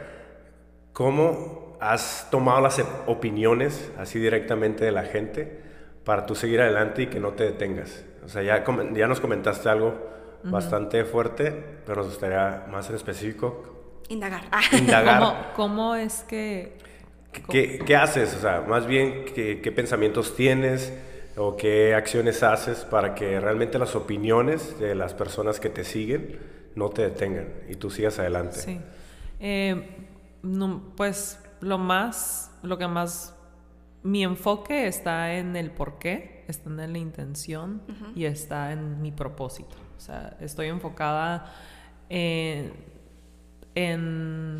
[0.93, 5.59] cómo has tomado las opiniones así directamente de la gente
[6.03, 8.05] para tú seguir adelante y que no te detengas.
[8.23, 9.95] O sea, ya, ya nos comentaste algo
[10.43, 11.51] bastante fuerte,
[11.85, 13.72] pero nos gustaría más en específico
[14.13, 14.43] Indagar.
[14.71, 15.53] Indagar.
[15.55, 16.77] ¿Cómo, es que...?
[17.49, 18.35] ¿Qué, haces?
[18.35, 20.93] O sea, más bien, ¿qué, ¿qué, pensamientos tienes
[21.35, 26.39] o qué acciones haces para que realmente las opiniones de las personas que te siguen
[26.75, 28.59] no te detengan y tú sigas adelante?
[28.59, 28.79] Sí.
[29.39, 29.97] Eh,
[30.95, 33.35] pues lo más, lo que más,
[34.03, 37.81] mi enfoque está en el por qué, está en la intención
[38.15, 39.75] y está en mi propósito.
[39.97, 41.51] O sea, estoy enfocada
[42.09, 42.73] en
[43.75, 44.59] en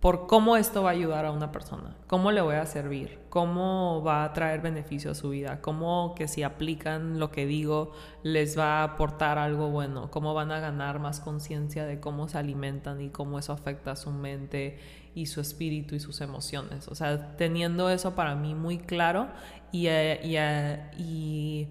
[0.00, 4.02] por cómo esto va a ayudar a una persona, cómo le voy a servir, cómo
[4.04, 7.92] va a traer beneficio a su vida, cómo que si aplican lo que digo
[8.22, 12.38] les va a aportar algo bueno, cómo van a ganar más conciencia de cómo se
[12.38, 14.78] alimentan y cómo eso afecta a su mente
[15.14, 16.88] y su espíritu y sus emociones.
[16.88, 19.28] O sea, teniendo eso para mí muy claro
[19.72, 21.68] y, eh, y, eh, y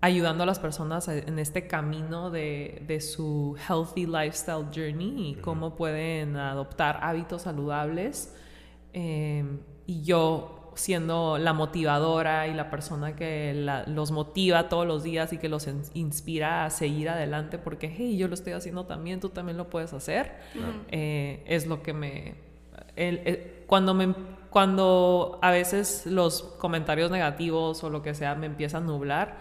[0.00, 5.76] ayudando a las personas en este camino de, de su healthy lifestyle journey y cómo
[5.76, 8.34] pueden adoptar hábitos saludables.
[8.92, 9.44] Eh,
[9.86, 13.52] y yo siendo la motivadora y la persona que
[13.86, 18.28] los motiva todos los días y que los inspira a seguir adelante porque, hey, yo
[18.28, 20.38] lo estoy haciendo también, tú también lo puedes hacer,
[20.90, 22.34] eh, es lo que me...
[23.66, 24.14] cuando me
[24.50, 29.38] cuando a veces los comentarios negativos o lo que sea me empiezan a nublar,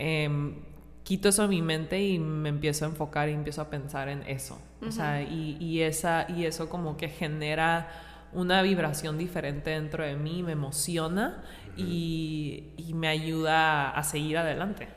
[0.00, 0.54] Em,
[1.02, 4.22] quito eso de mi mente y me empiezo a enfocar y empiezo a pensar en
[4.22, 4.60] eso.
[4.86, 7.88] O sea, y, esa, y eso como que genera
[8.32, 11.42] una vibración diferente dentro de mí, me emociona
[11.76, 14.88] y, me ayuda a seguir adelante.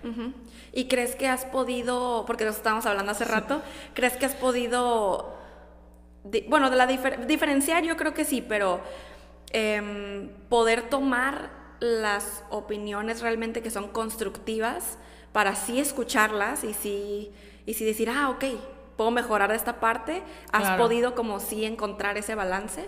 [0.72, 3.64] ¿Y crees que has podido, porque nos estábamos hablando hace rato,
[3.96, 5.36] crees que has podido,
[6.48, 8.82] bueno, de la diferenciar yo creo que sí, pero
[9.52, 14.98] em, poder tomar las opiniones realmente que son constructivas
[15.34, 17.32] para sí escucharlas y sí,
[17.66, 18.46] y sí decir, ah, ok,
[18.96, 20.22] puedo mejorar de esta parte.
[20.54, 22.88] ¿Has podido como sí encontrar ese balance?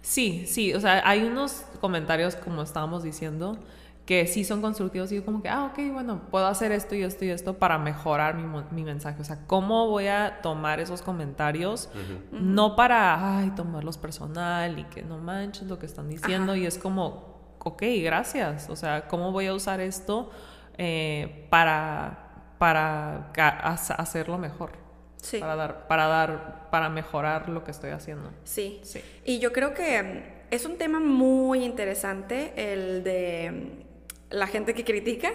[0.00, 3.58] Sí, sí, o sea, hay unos comentarios, como estábamos diciendo,
[4.06, 7.02] que sí son constructivos y yo como que, ah, ok, bueno, puedo hacer esto y
[7.02, 9.20] esto y esto para mejorar mi, mensaje.
[9.20, 11.90] O sea, ¿cómo voy a tomar esos comentarios?
[12.32, 16.56] No para, ay, tomarlos personal y que no manches lo que están diciendo.
[16.56, 18.68] Y es como, ok, gracias.
[18.70, 20.30] O sea, ¿cómo voy a usar esto
[20.78, 24.72] eh, para, para hacerlo mejor?
[25.16, 25.38] Sí.
[25.38, 28.30] Para dar, para dar, para mejorar lo que estoy haciendo.
[28.44, 28.80] Sí.
[28.82, 29.00] sí.
[29.24, 34.74] Y yo creo que mm, es un tema muy interesante el de mm, la gente
[34.74, 35.30] que critica.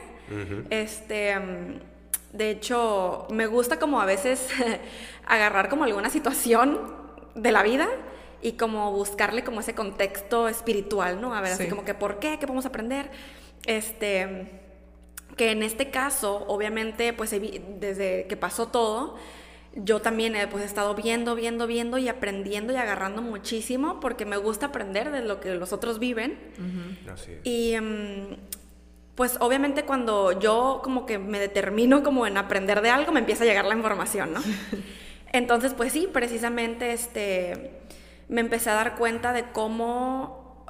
[0.69, 1.39] Este.
[1.39, 1.79] Mm,
[2.33, 4.49] de hecho, me gusta como a veces
[5.25, 6.93] agarrar como alguna situación
[7.33, 7.87] de la vida
[8.45, 11.33] y como buscarle como ese contexto espiritual, ¿no?
[11.33, 13.09] A ver, así como que por qué, qué podemos aprender.
[13.65, 14.61] Este,
[15.35, 19.15] que en este caso, obviamente, pues desde que pasó todo,
[19.73, 24.37] yo también he pues, estado viendo, viendo, viendo y aprendiendo y agarrando muchísimo porque me
[24.37, 26.37] gusta aprender de lo que los otros viven.
[27.11, 27.39] Así es.
[27.43, 28.37] Y em,
[29.15, 33.43] pues obviamente cuando yo como que me determino como en aprender de algo, me empieza
[33.43, 34.41] a llegar la información, ¿no?
[35.33, 37.81] Entonces, pues sí, precisamente este
[38.27, 40.65] me empecé a dar cuenta de cómo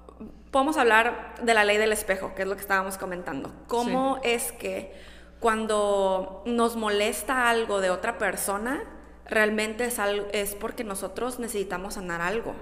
[0.51, 3.51] podemos hablar de la ley del espejo, que es lo que estábamos comentando.
[3.67, 4.93] Cómo es que
[5.39, 8.83] cuando nos molesta algo de otra persona,
[9.27, 12.55] realmente es, algo, es porque nosotros necesitamos sanar algo.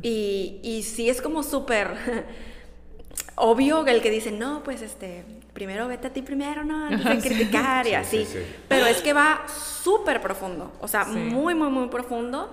[0.00, 1.94] y, y sí es como súper
[3.34, 6.86] obvio el que dice, no, pues este, primero vete a ti primero, ¿no?
[6.86, 8.26] Antes de criticar y así.
[8.68, 12.50] Pero es que va súper profundo, o sea, muy, muy, muy profundo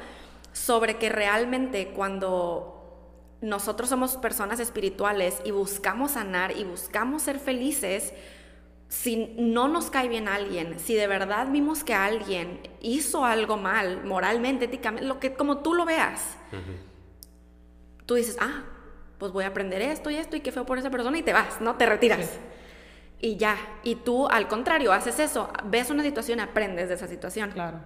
[0.58, 2.74] sobre que realmente cuando
[3.42, 8.14] nosotros somos personas espirituales y buscamos sanar y buscamos ser felices,
[8.90, 14.04] si no nos cae bien alguien, si de verdad vimos que alguien hizo algo mal,
[14.04, 16.38] moralmente, éticamente, lo que como tú lo veas,
[18.06, 18.64] tú dices, ah,
[19.20, 21.34] pues voy a aprender esto y esto y qué feo por esa persona y te
[21.34, 21.76] vas, ¿no?
[21.76, 22.40] Te retiras.
[23.20, 27.52] Y ya, y tú al contrario, haces eso, ves una situación, aprendes de esa situación.
[27.52, 27.80] Claro.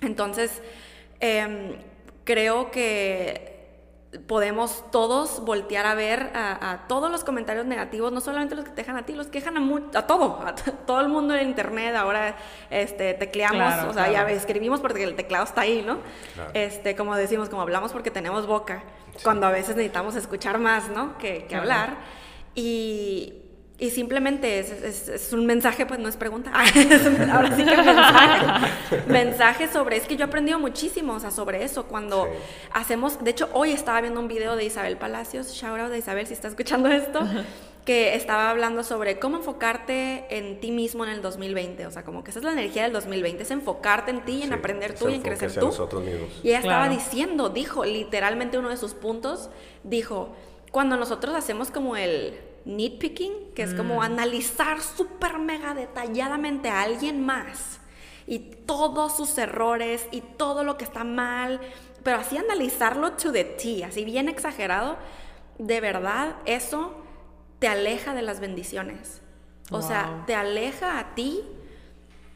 [0.00, 0.62] Entonces,
[1.20, 1.78] eh,
[2.28, 3.56] creo que
[4.26, 8.82] podemos todos voltear a ver a, todos los comentarios negativos, no solamente los que te
[8.82, 11.96] dejan a ti, los que dejan a, a todo, a todo el mundo en internet,
[11.96, 12.36] ahora
[12.68, 16.00] este, tecleamos, o sea, ya escribimos porque el teclado está ahí, ¿no?
[16.52, 18.82] Este, como decimos, como hablamos porque tenemos boca,
[19.24, 21.16] cuando a veces necesitamos escuchar más, ¿no?
[21.16, 21.96] Que, que hablar.
[22.54, 23.47] Y,
[23.80, 26.50] y simplemente es, un mensaje, pues no es pregunta.
[27.32, 29.02] Ahora sí que es mensaje.
[29.06, 31.86] mensaje sobre, es que yo he aprendido muchísimo, o sea, sobre eso.
[31.86, 32.26] Cuando
[32.72, 36.26] hacemos, de hecho, hoy estaba viendo un video de Isabel Palacios, shout out de Isabel
[36.26, 37.20] si está escuchando esto,
[37.84, 41.86] que estaba hablando sobre cómo enfocarte en ti mismo en el 2020.
[41.86, 44.54] O sea, como que esa es la energía del 2020, es enfocarte en ti, en
[44.54, 45.70] aprender tú y en crecer tú.
[46.42, 49.50] Y ella estaba diciendo, dijo, literalmente uno de sus puntos,
[49.84, 50.34] dijo,
[50.72, 54.02] cuando nosotros hacemos como el nitpicking, que es como mm.
[54.02, 57.80] analizar súper mega detalladamente a alguien más
[58.26, 61.60] y todos sus errores y todo lo que está mal,
[62.02, 64.98] pero así analizarlo to the T, así bien exagerado,
[65.58, 66.94] de verdad eso
[67.58, 69.22] te aleja de las bendiciones.
[69.70, 71.42] O sea, te aleja a ti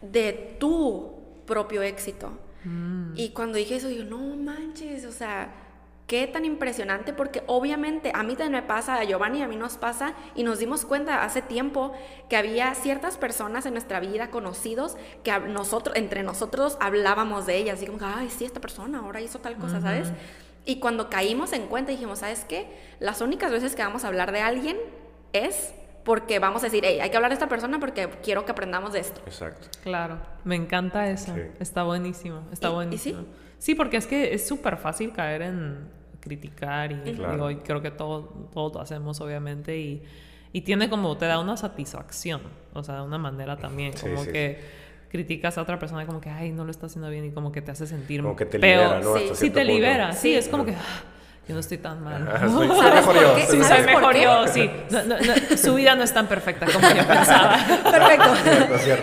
[0.03, 1.15] de tu
[1.47, 2.39] propio éxito.
[2.65, 3.15] Mm.
[3.17, 5.62] Y cuando dije eso, digo, no manches, o sea,
[6.13, 9.79] qué tan impresionante, porque obviamente a mí también me pasa, a Giovanni a mí nos
[9.79, 11.95] pasa, y nos dimos cuenta hace tiempo
[12.29, 17.79] que había ciertas personas en nuestra vida, conocidos, que nosotros, entre nosotros hablábamos de ellas,
[17.79, 20.13] así como, ay, sí, esta persona ahora hizo tal cosa, ¿sabes?
[20.67, 22.67] Y cuando caímos en cuenta dijimos, ¿sabes qué?
[23.01, 24.77] Las únicas veces que vamos a hablar de alguien
[25.33, 25.73] es
[26.05, 28.93] porque vamos a decir, hey, hay que hablar de esta persona porque quiero que aprendamos
[28.93, 29.23] de esto.
[29.25, 29.67] Exacto.
[29.83, 31.35] Claro, me encanta eso.
[31.59, 33.21] Está buenísimo, está buenísimo.
[33.21, 33.27] sí?
[33.59, 33.75] sí?
[33.75, 38.73] porque es que es súper fácil caer en criticar y digo, creo que todo, todo
[38.75, 40.03] lo hacemos obviamente y,
[40.53, 42.41] y, tiene como, te da una satisfacción,
[42.73, 44.61] o sea, de una manera también, como que
[45.11, 47.61] criticas a otra persona como que, ay, no lo está haciendo bien y como que
[47.61, 48.23] te hace sentir...
[48.23, 49.35] Como que te libera, ¿no?
[49.35, 50.73] Sí, te libera, sí, es como que...
[50.73, 51.03] Ah,
[51.49, 52.25] yo no estoy tan mal.
[52.49, 53.37] soy, mejor yo.
[53.51, 54.71] Sí, soy mejor yo, sí.
[55.57, 57.59] su vida no es tan perfecta como yo pensaba.
[57.91, 58.31] Perfecto.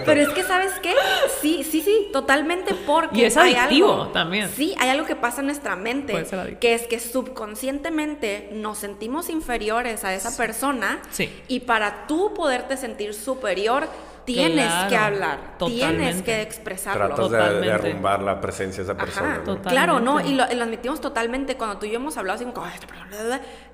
[0.05, 0.93] Pero es que, ¿sabes qué?
[1.41, 4.49] Sí, sí, sí, totalmente porque Y es adictivo también.
[4.55, 6.25] Sí, hay algo que pasa en nuestra mente,
[6.61, 11.29] que es que subconscientemente nos sentimos inferiores a esa persona sí.
[11.49, 13.89] y para tú poderte sentir superior,
[14.33, 17.15] tienes que hablar, tienes que expresarlo.
[17.15, 19.41] Tratas de derrumbar la presencia de esa persona.
[19.63, 20.19] Claro, ¿no?
[20.21, 21.57] Y lo, admitimos totalmente.
[21.57, 22.65] Cuando tú y yo hemos hablado así como,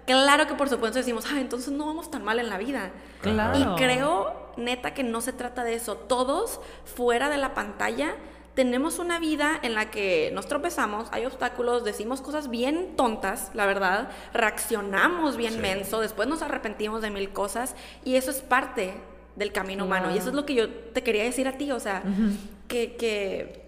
[0.06, 2.92] claro que por supuesto decimos, ah, entonces no vamos tan mal en la vida.
[3.22, 3.60] Claro.
[3.60, 5.96] Y creo, neta, que no se trata de eso.
[5.96, 8.16] Todos fuera de la pantalla
[8.56, 13.66] tenemos una vida en la que nos tropezamos, hay obstáculos, decimos cosas bien tontas, la
[13.66, 17.76] verdad, reaccionamos bien menso, después nos arrepentimos de mil cosas
[18.06, 18.94] y eso es parte
[19.36, 20.14] del camino humano.
[20.14, 22.04] Y eso es lo que yo te quería decir a ti, o sea,
[22.68, 23.64] que, que,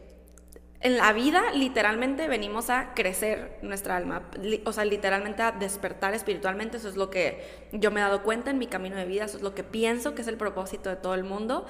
[0.79, 4.23] en la vida literalmente venimos a crecer nuestra alma,
[4.63, 8.51] o sea, literalmente a despertar espiritualmente, eso es lo que yo me he dado cuenta
[8.51, 10.95] en mi camino de vida, eso es lo que pienso que es el propósito de
[10.95, 11.65] todo el mundo.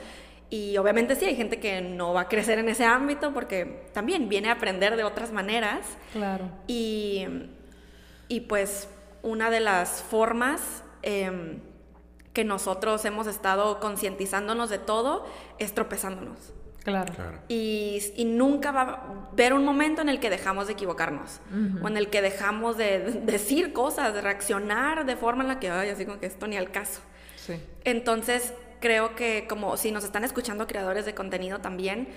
[0.49, 4.29] Y obviamente sí, hay gente que no va a crecer en ese ámbito porque también
[4.29, 5.85] viene a aprender de otras maneras.
[6.13, 6.49] Claro.
[6.67, 7.25] Y,
[8.29, 8.87] y pues
[9.23, 10.83] una de las formas...
[11.03, 11.59] Eh,
[12.37, 15.25] que nosotros hemos estado concientizándonos de todo
[15.57, 16.37] es tropezándonos.
[16.83, 17.11] Claro.
[17.47, 21.41] Y, y, nunca va a haber un momento en el que dejamos de equivocarnos
[21.81, 25.71] o en el que dejamos de, decir cosas, de reaccionar de forma en la que,
[25.71, 27.01] ay, así como que esto ni al caso.
[27.37, 27.59] Sí.
[27.83, 32.07] Entonces, creo que como si nos están escuchando creadores de contenido también,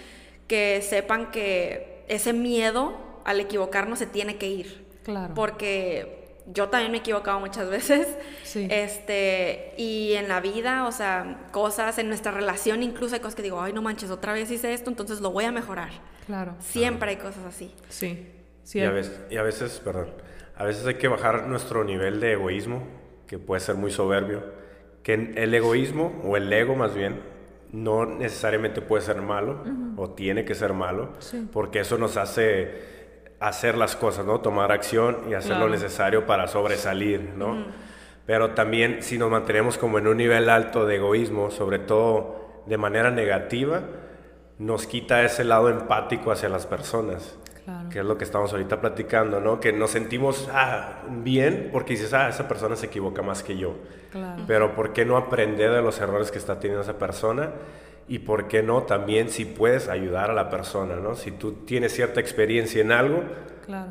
[0.48, 4.86] que sepan que ese miedo al equivocarnos se tiene que ir.
[5.02, 5.32] Claro.
[5.32, 6.19] Porque
[6.53, 8.07] yo también me he equivocado muchas veces.
[8.42, 8.66] Sí.
[8.70, 13.42] Este, y en la vida, o sea, cosas, en nuestra relación incluso hay cosas que
[13.42, 15.90] digo, ay, no manches, otra vez hice esto, entonces lo voy a mejorar.
[16.26, 16.55] Claro.
[16.61, 17.72] Siempre hay cosas así.
[17.88, 18.26] Sí.
[18.64, 20.11] sí y, a veces, y a veces, perdón,
[20.57, 22.82] a veces hay que bajar nuestro nivel de egoísmo,
[23.26, 24.42] que puede ser muy soberbio,
[25.03, 27.20] que el egoísmo, o el ego más bien,
[27.72, 29.64] no necesariamente puede ser malo,
[29.96, 31.12] o tiene que ser malo,
[31.53, 32.99] porque eso nos hace
[33.41, 34.41] hacer las cosas, ¿no?
[34.41, 37.64] Tomar acción y hacer lo necesario para sobresalir, ¿no?
[38.26, 42.76] Pero también si nos mantenemos como en un nivel alto de egoísmo, sobre todo de
[42.76, 43.82] manera negativa,
[44.59, 47.36] nos quita ese lado empático hacia las personas.
[47.91, 49.61] Que es lo que estamos ahorita platicando, ¿no?
[49.61, 53.74] Que nos sentimos ah, bien porque dices, ah, esa persona se equivoca más que yo.
[54.49, 57.51] Pero ¿por qué no aprender de los errores que está teniendo esa persona?
[58.11, 61.14] Y por qué no también si puedes ayudar a la persona, ¿no?
[61.14, 63.22] Si tú tienes cierta experiencia en algo,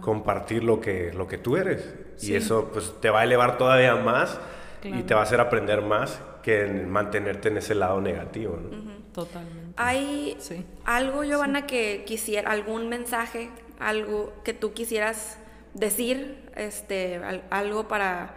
[0.02, 1.96] compartir lo que, lo que tú eres.
[2.22, 4.38] Y eso pues te va a elevar todavía más
[4.84, 9.00] y te va a hacer aprender más que mantenerte en ese lado negativo, ¿no?
[9.14, 9.74] Totalmente.
[9.78, 10.38] ¿Hay
[10.84, 13.50] algo, Giovanna, que quisiera, algún mensaje,
[13.80, 15.38] algo que tú quisieras
[15.74, 18.34] decir, este, algo para,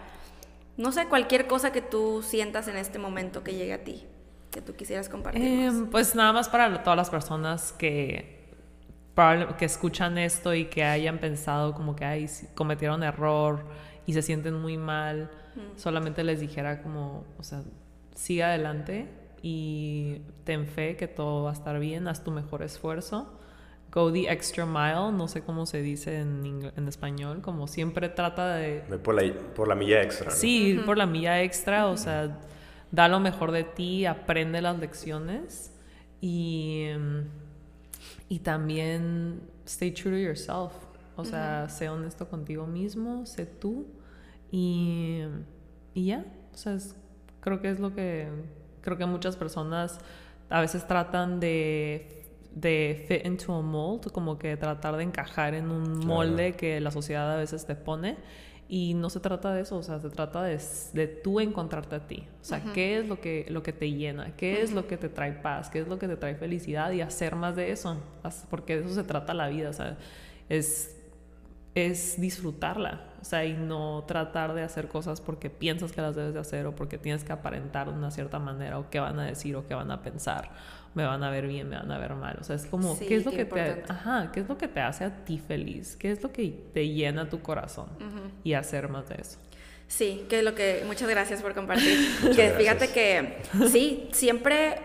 [0.76, 4.06] no sé, cualquier cosa que tú sientas en este momento que llegue a ti?
[4.52, 5.42] Que tú quisieras compartir?
[5.42, 8.46] Em, pues nada más para todas las personas que,
[9.58, 13.64] que escuchan esto y que hayan pensado como que ay, cometieron error
[14.06, 15.30] y se sienten muy mal,
[15.76, 17.62] solamente les dijera como, o sea,
[18.14, 19.08] sigue adelante
[19.42, 23.38] y ten fe que todo va a estar bien, haz tu mejor esfuerzo.
[23.90, 28.56] Go the extra mile, no sé cómo se dice en, en español, como siempre trata
[28.56, 28.80] de...
[29.02, 30.30] Por la, por la milla extra.
[30.30, 32.40] Sí, por la milla extra, o sea,
[32.92, 35.72] da lo mejor de ti, aprende las lecciones
[36.20, 36.86] y,
[38.28, 40.72] y también stay true to yourself.
[41.16, 43.86] O sea, sé honesto contigo mismo, sé tú
[44.50, 45.22] y,
[45.94, 46.24] y ya.
[46.54, 46.76] O sea,
[47.40, 48.28] creo que es lo que
[48.82, 49.98] creo que muchas personas
[50.50, 55.70] a veces tratan de, de fit into a mold, como que tratar de encajar en
[55.70, 58.16] un molde que la sociedad a veces te pone
[58.68, 60.58] Y no se trata de eso, o sea, se trata de,
[60.94, 62.26] de tú encontrarte a ti.
[62.40, 64.34] O sea, ¿qué es lo que, lo que te llena?
[64.36, 65.68] ¿Qué es lo que te trae paz?
[65.68, 66.90] ¿Qué es lo que te trae felicidad?
[66.92, 67.98] Y hacer más de eso,
[68.48, 69.98] porque de eso se trata la vida, o sea,
[70.48, 70.96] es,
[71.74, 76.32] es disfrutarla, o sea, y no tratar de hacer cosas porque piensas que las debes
[76.32, 79.26] de hacer o porque tienes que aparentar de una cierta manera o qué van a
[79.26, 80.50] decir o qué van a pensar
[80.94, 82.36] me van a ver bien, me van a ver mal.
[82.40, 84.80] O sea, es como, ¿qué es lo que te, ajá, qué es lo que te
[84.80, 85.96] hace a ti feliz?
[85.96, 87.88] ¿Qué es lo que te llena tu corazón?
[88.44, 89.38] Y hacer más de eso.
[89.88, 91.98] Sí, que es lo que, muchas gracias por compartir.
[92.36, 94.76] que fíjate que, sí, siempre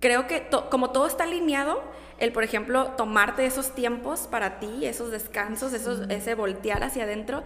[0.00, 1.82] creo que como todo está alineado,
[2.18, 7.42] el, por ejemplo, tomarte esos tiempos para ti, esos descansos, esos, ese voltear hacia adentro,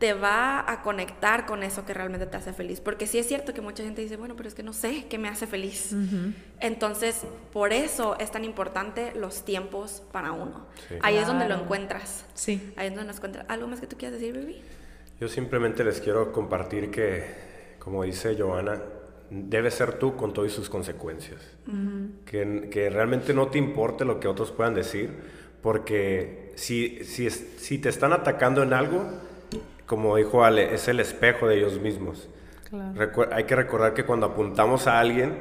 [0.00, 2.80] te va a conectar con eso que realmente te hace feliz.
[2.80, 5.18] Porque sí es cierto que mucha gente dice, bueno, pero es que no sé qué
[5.18, 5.94] me hace feliz.
[6.58, 10.66] Entonces, por eso es tan importante los tiempos para uno.
[11.02, 12.24] Ahí es donde lo encuentras.
[12.32, 12.72] Sí.
[12.76, 13.44] Ahí es donde lo encuentras.
[13.48, 14.62] ¿Algo más que tú quieras decir, Baby?
[15.20, 17.26] Yo simplemente les quiero compartir que,
[17.78, 18.80] como dice Joana,
[19.28, 21.42] debe ser tú con todas sus consecuencias.
[22.24, 25.10] que, que, realmente no te importe lo que otros puedan decir,
[25.60, 29.28] porque si, si, si te están atacando en algo,
[29.90, 32.28] como dijo Ale, es el espejo de ellos mismos.
[33.32, 35.36] hay que recordar que cuando apuntamos a alguien,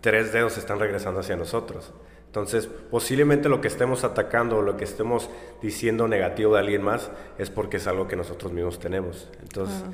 [0.00, 1.92] tres dedos están regresando hacia nosotros.
[2.24, 5.28] Entonces, posiblemente lo que estemos atacando o lo que estemos
[5.60, 9.28] diciendo negativo de alguien más es porque es algo que nosotros mismos tenemos.
[9.42, 9.84] Entonces,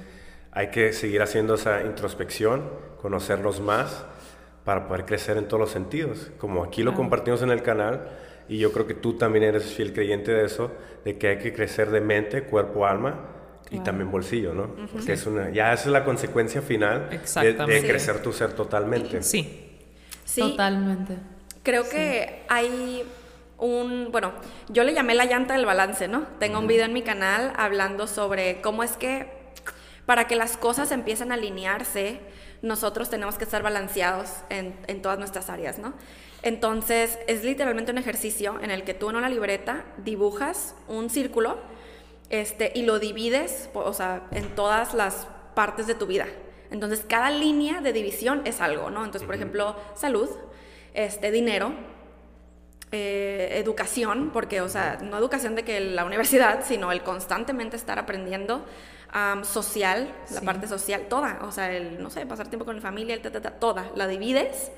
[0.53, 2.70] hay que seguir haciendo esa introspección,
[3.03, 4.05] conocernos más
[4.62, 6.30] para poder crecer en todos los sentidos.
[6.38, 8.11] Como aquí lo compartimos en el canal,
[8.49, 10.70] y yo creo que tú también eres fiel creyente de eso,
[11.05, 13.34] de que hay que crecer de mente, cuerpo, alma,
[13.70, 14.74] y también bolsillo, ¿no?
[14.92, 19.22] Porque es una, ya esa es la consecuencia final de, crecer tu ser totalmente.
[19.22, 19.76] Sí.
[20.24, 20.40] sí.
[20.40, 21.16] Totalmente.
[21.62, 23.04] Creo que hay
[23.58, 24.32] un, bueno,
[24.68, 26.26] yo le llamé la llanta del balance, ¿no?
[26.38, 29.30] Tengo un video en mi canal hablando sobre cómo es que
[30.06, 32.20] para que las cosas empiecen a alinearse,
[32.62, 35.92] nosotros tenemos que estar balanceados en, en todas nuestras áreas, ¿no?
[36.42, 41.58] Entonces, es literalmente un ejercicio en el que tú en una libreta dibujas un círculo
[42.30, 46.26] este, y lo divides, o sea, en todas las partes de tu vida.
[46.70, 49.04] Entonces, cada línea de división es algo, ¿no?
[49.04, 50.28] Entonces, por ejemplo, salud,
[50.94, 51.72] este, dinero,
[52.92, 57.98] eh, educación, porque, o sea, no educación de que la universidad, sino el constantemente estar
[57.98, 58.64] aprendiendo,
[59.42, 63.14] social, la parte social, toda, o sea, el, no sé, pasar tiempo con la familia,
[63.14, 64.70] el toda, la divides.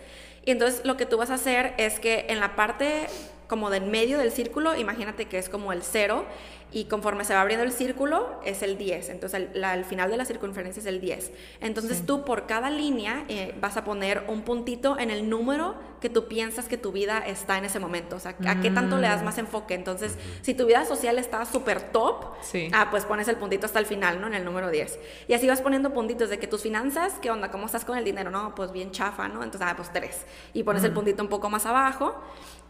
[0.44, 3.06] Y entonces lo que tú vas a hacer es que en la parte
[3.48, 6.24] como del medio del círculo, imagínate que es como el cero
[6.72, 9.10] y conforme se va abriendo el círculo es el 10.
[9.10, 11.32] Entonces el, final de la circunferencia es el 10.
[11.60, 16.08] Entonces tú por cada línea eh, vas a poner un puntito en el número que
[16.08, 18.16] tú piensas que tu vida está en ese momento.
[18.16, 19.74] O sea, ¿a qué tanto le das más enfoque?
[19.74, 22.24] Entonces, si tu vida social está súper top,
[22.72, 24.26] ah, pues pones el puntito hasta el final, ¿no?
[24.26, 24.98] En el número 10.
[25.28, 27.50] Y así vas poniendo puntitos de que tus finanzas, ¿qué onda?
[27.50, 28.30] ¿Cómo estás con el dinero?
[28.30, 29.42] No, pues bien chafa, ¿no?
[29.42, 30.26] Entonces, ah, pues 3.
[30.54, 32.14] Y pones el puntito un poco más abajo.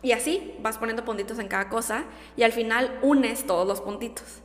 [0.03, 3.90] Y así vas poniendo puntitos en cada cosa y al final unes todos los puntitos.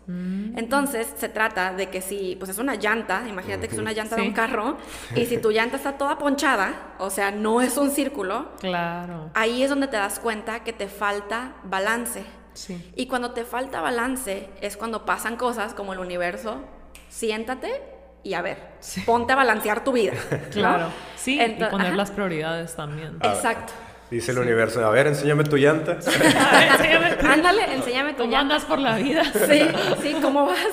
[0.07, 0.57] Mm.
[0.57, 4.15] Entonces se trata de que si, pues es una llanta, imagínate que es una llanta
[4.15, 4.77] de un carro,
[5.15, 9.29] y si tu llanta está toda ponchada, o sea, no es un círculo, claro.
[9.33, 12.23] ahí es donde te das cuenta que te falta balance.
[12.53, 12.91] Sí.
[12.95, 16.61] Y cuando te falta balance es cuando pasan cosas como el universo,
[17.09, 17.81] siéntate
[18.23, 18.57] y a ver,
[19.05, 20.13] ponte a balancear tu vida.
[20.51, 23.17] claro, sí, y poner las prioridades también.
[23.21, 23.73] Exacto.
[24.11, 25.97] Dice el universo, a ver, enséñame tu llanta.
[27.27, 29.23] Ándale, enséñame tu ¿Cómo andas por la vida?
[29.23, 29.67] Sí,
[30.01, 30.67] sí, ¿cómo vas?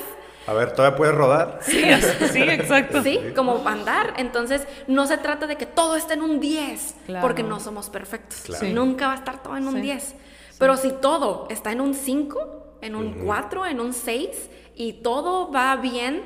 [0.45, 1.59] A ver, ¿todavía puedes rodar?
[1.61, 1.83] Sí,
[2.31, 3.01] sí, exacto.
[3.01, 4.13] Sí, como andar.
[4.17, 8.43] Entonces, no se trata de que todo esté en un 10, porque no somos perfectos.
[8.61, 10.15] Nunca va a estar todo en un 10.
[10.59, 14.29] Pero si todo está en un 5, en un 4, en un 6,
[14.75, 16.23] y todo va bien,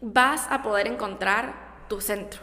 [0.00, 1.54] vas a poder encontrar
[1.88, 2.40] tu centro.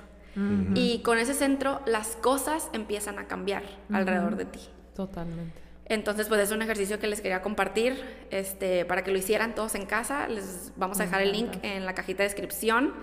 [0.76, 4.60] Y con ese centro las cosas empiezan a cambiar alrededor de ti.
[4.96, 5.60] Totalmente.
[5.86, 9.76] Entonces, pues es un ejercicio que les quería compartir este, para que lo hicieran todos
[9.76, 10.28] en casa.
[10.30, 12.94] Les vamos a dejar el link en la cajita de descripción.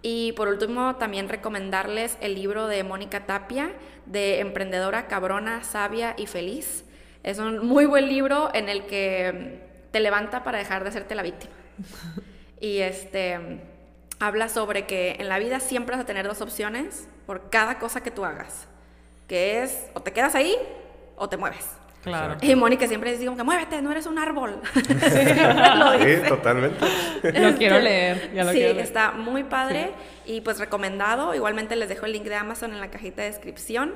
[0.00, 3.72] Y por último, también recomendarles el libro de Mónica Tapia,
[4.06, 6.84] de Emprendedora, Cabrona, Sabia y Feliz.
[7.22, 9.60] Es un muy buen libro en el que
[9.90, 11.52] te levanta para dejar de hacerte la víctima.
[12.62, 13.38] Y este
[14.20, 18.02] habla sobre que en la vida siempre vas a tener dos opciones por cada cosa
[18.02, 18.68] que tú hagas,
[19.26, 20.54] que es o te quedas ahí
[21.16, 21.66] o te mueves.
[22.02, 22.36] Claro.
[22.40, 24.60] Y Mónica siempre dice como que muévete, no eres un árbol.
[24.74, 26.86] Sí, totalmente.
[27.22, 28.32] Lo quiero leer.
[28.34, 29.90] Ya lo sí, quiero está muy padre
[30.24, 31.34] y pues recomendado.
[31.34, 33.92] Igualmente les dejo el link de Amazon en la cajita de descripción.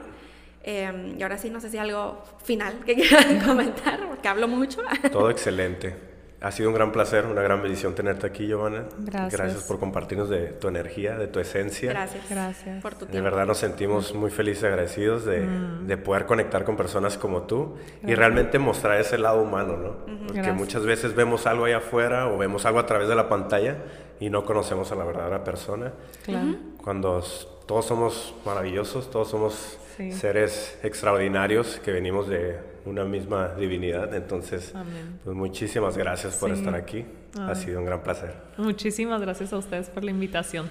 [0.62, 4.82] Em, y ahora sí, no sé si algo final que quieran comentar, porque hablo mucho.
[5.10, 6.13] Todo excelente.
[6.46, 8.84] Ha sido un gran placer, una gran bendición tenerte aquí, Giovanna.
[8.98, 9.32] Gracias.
[9.40, 11.88] Gracias por compartirnos de tu energía, de tu esencia.
[11.90, 12.28] Gracias.
[12.28, 12.82] Gracias.
[12.82, 13.24] Por tu De tiempo.
[13.30, 15.86] verdad nos sentimos muy felices y agradecidos de, Mm.
[15.86, 17.76] de poder conectar con personas como tú
[18.06, 19.96] y realmente mostrar ese lado humano, ¿no?
[20.26, 20.54] Porque Gracias.
[20.56, 23.78] muchas veces vemos algo allá afuera o vemos algo a través de la pantalla
[24.20, 25.92] y no conocemos a la verdadera persona.
[26.24, 26.56] Claro.
[26.82, 27.24] Cuando
[27.66, 30.12] todos somos maravillosos, todos somos Sí.
[30.12, 34.14] seres extraordinarios que venimos de una misma divinidad.
[34.14, 35.18] Entonces, Amén.
[35.24, 36.58] pues muchísimas gracias por Sí.
[36.58, 37.04] estar aquí.
[37.38, 38.32] Ha sido un gran placer.
[38.58, 40.70] Muchísimas gracias a ustedes por la invitación.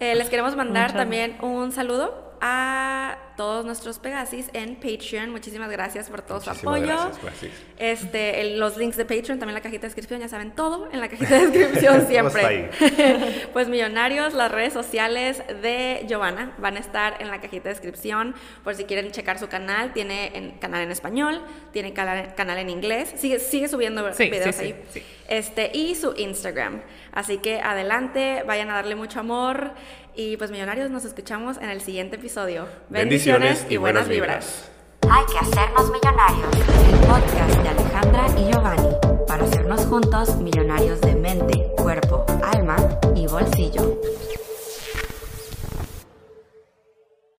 [0.00, 5.30] Eh, les queremos mandar Muchas también un saludo a todos nuestros Pegasis en Patreon.
[5.30, 6.92] Muchísimas gracias por todo su Muchísimas apoyo.
[6.92, 7.52] gracias, gracias.
[7.78, 10.88] Este, el- los links de Patreon, también en la cajita de descripción, ya saben todo
[10.92, 12.70] en la cajita de descripción siempre.
[13.52, 18.34] pues Millonarios, las redes sociales de Giovanna van a estar en la cajita de descripción
[18.64, 19.92] por si quieren checar su canal.
[19.92, 21.40] Tiene en- canal en español,
[21.72, 24.82] tiene canal, canal en inglés, sigue, sigue subiendo Sí, videos sí, ahí.
[24.90, 25.02] sí.
[25.28, 26.82] Este, y su Instagram.
[27.12, 29.70] Así que adelante, vayan a darle mucho amor.
[30.14, 32.66] Y pues Millonarios, nos escuchamos en el siguiente episodio.
[32.90, 34.68] Bendiciones y buenas vibras.
[35.10, 36.48] Hay que hacernos millonarios.
[36.86, 38.94] El podcast de Alejandra y Giovanni
[39.26, 42.76] para hacernos juntos millonarios de mente, cuerpo, alma
[43.14, 43.98] y bolsillo.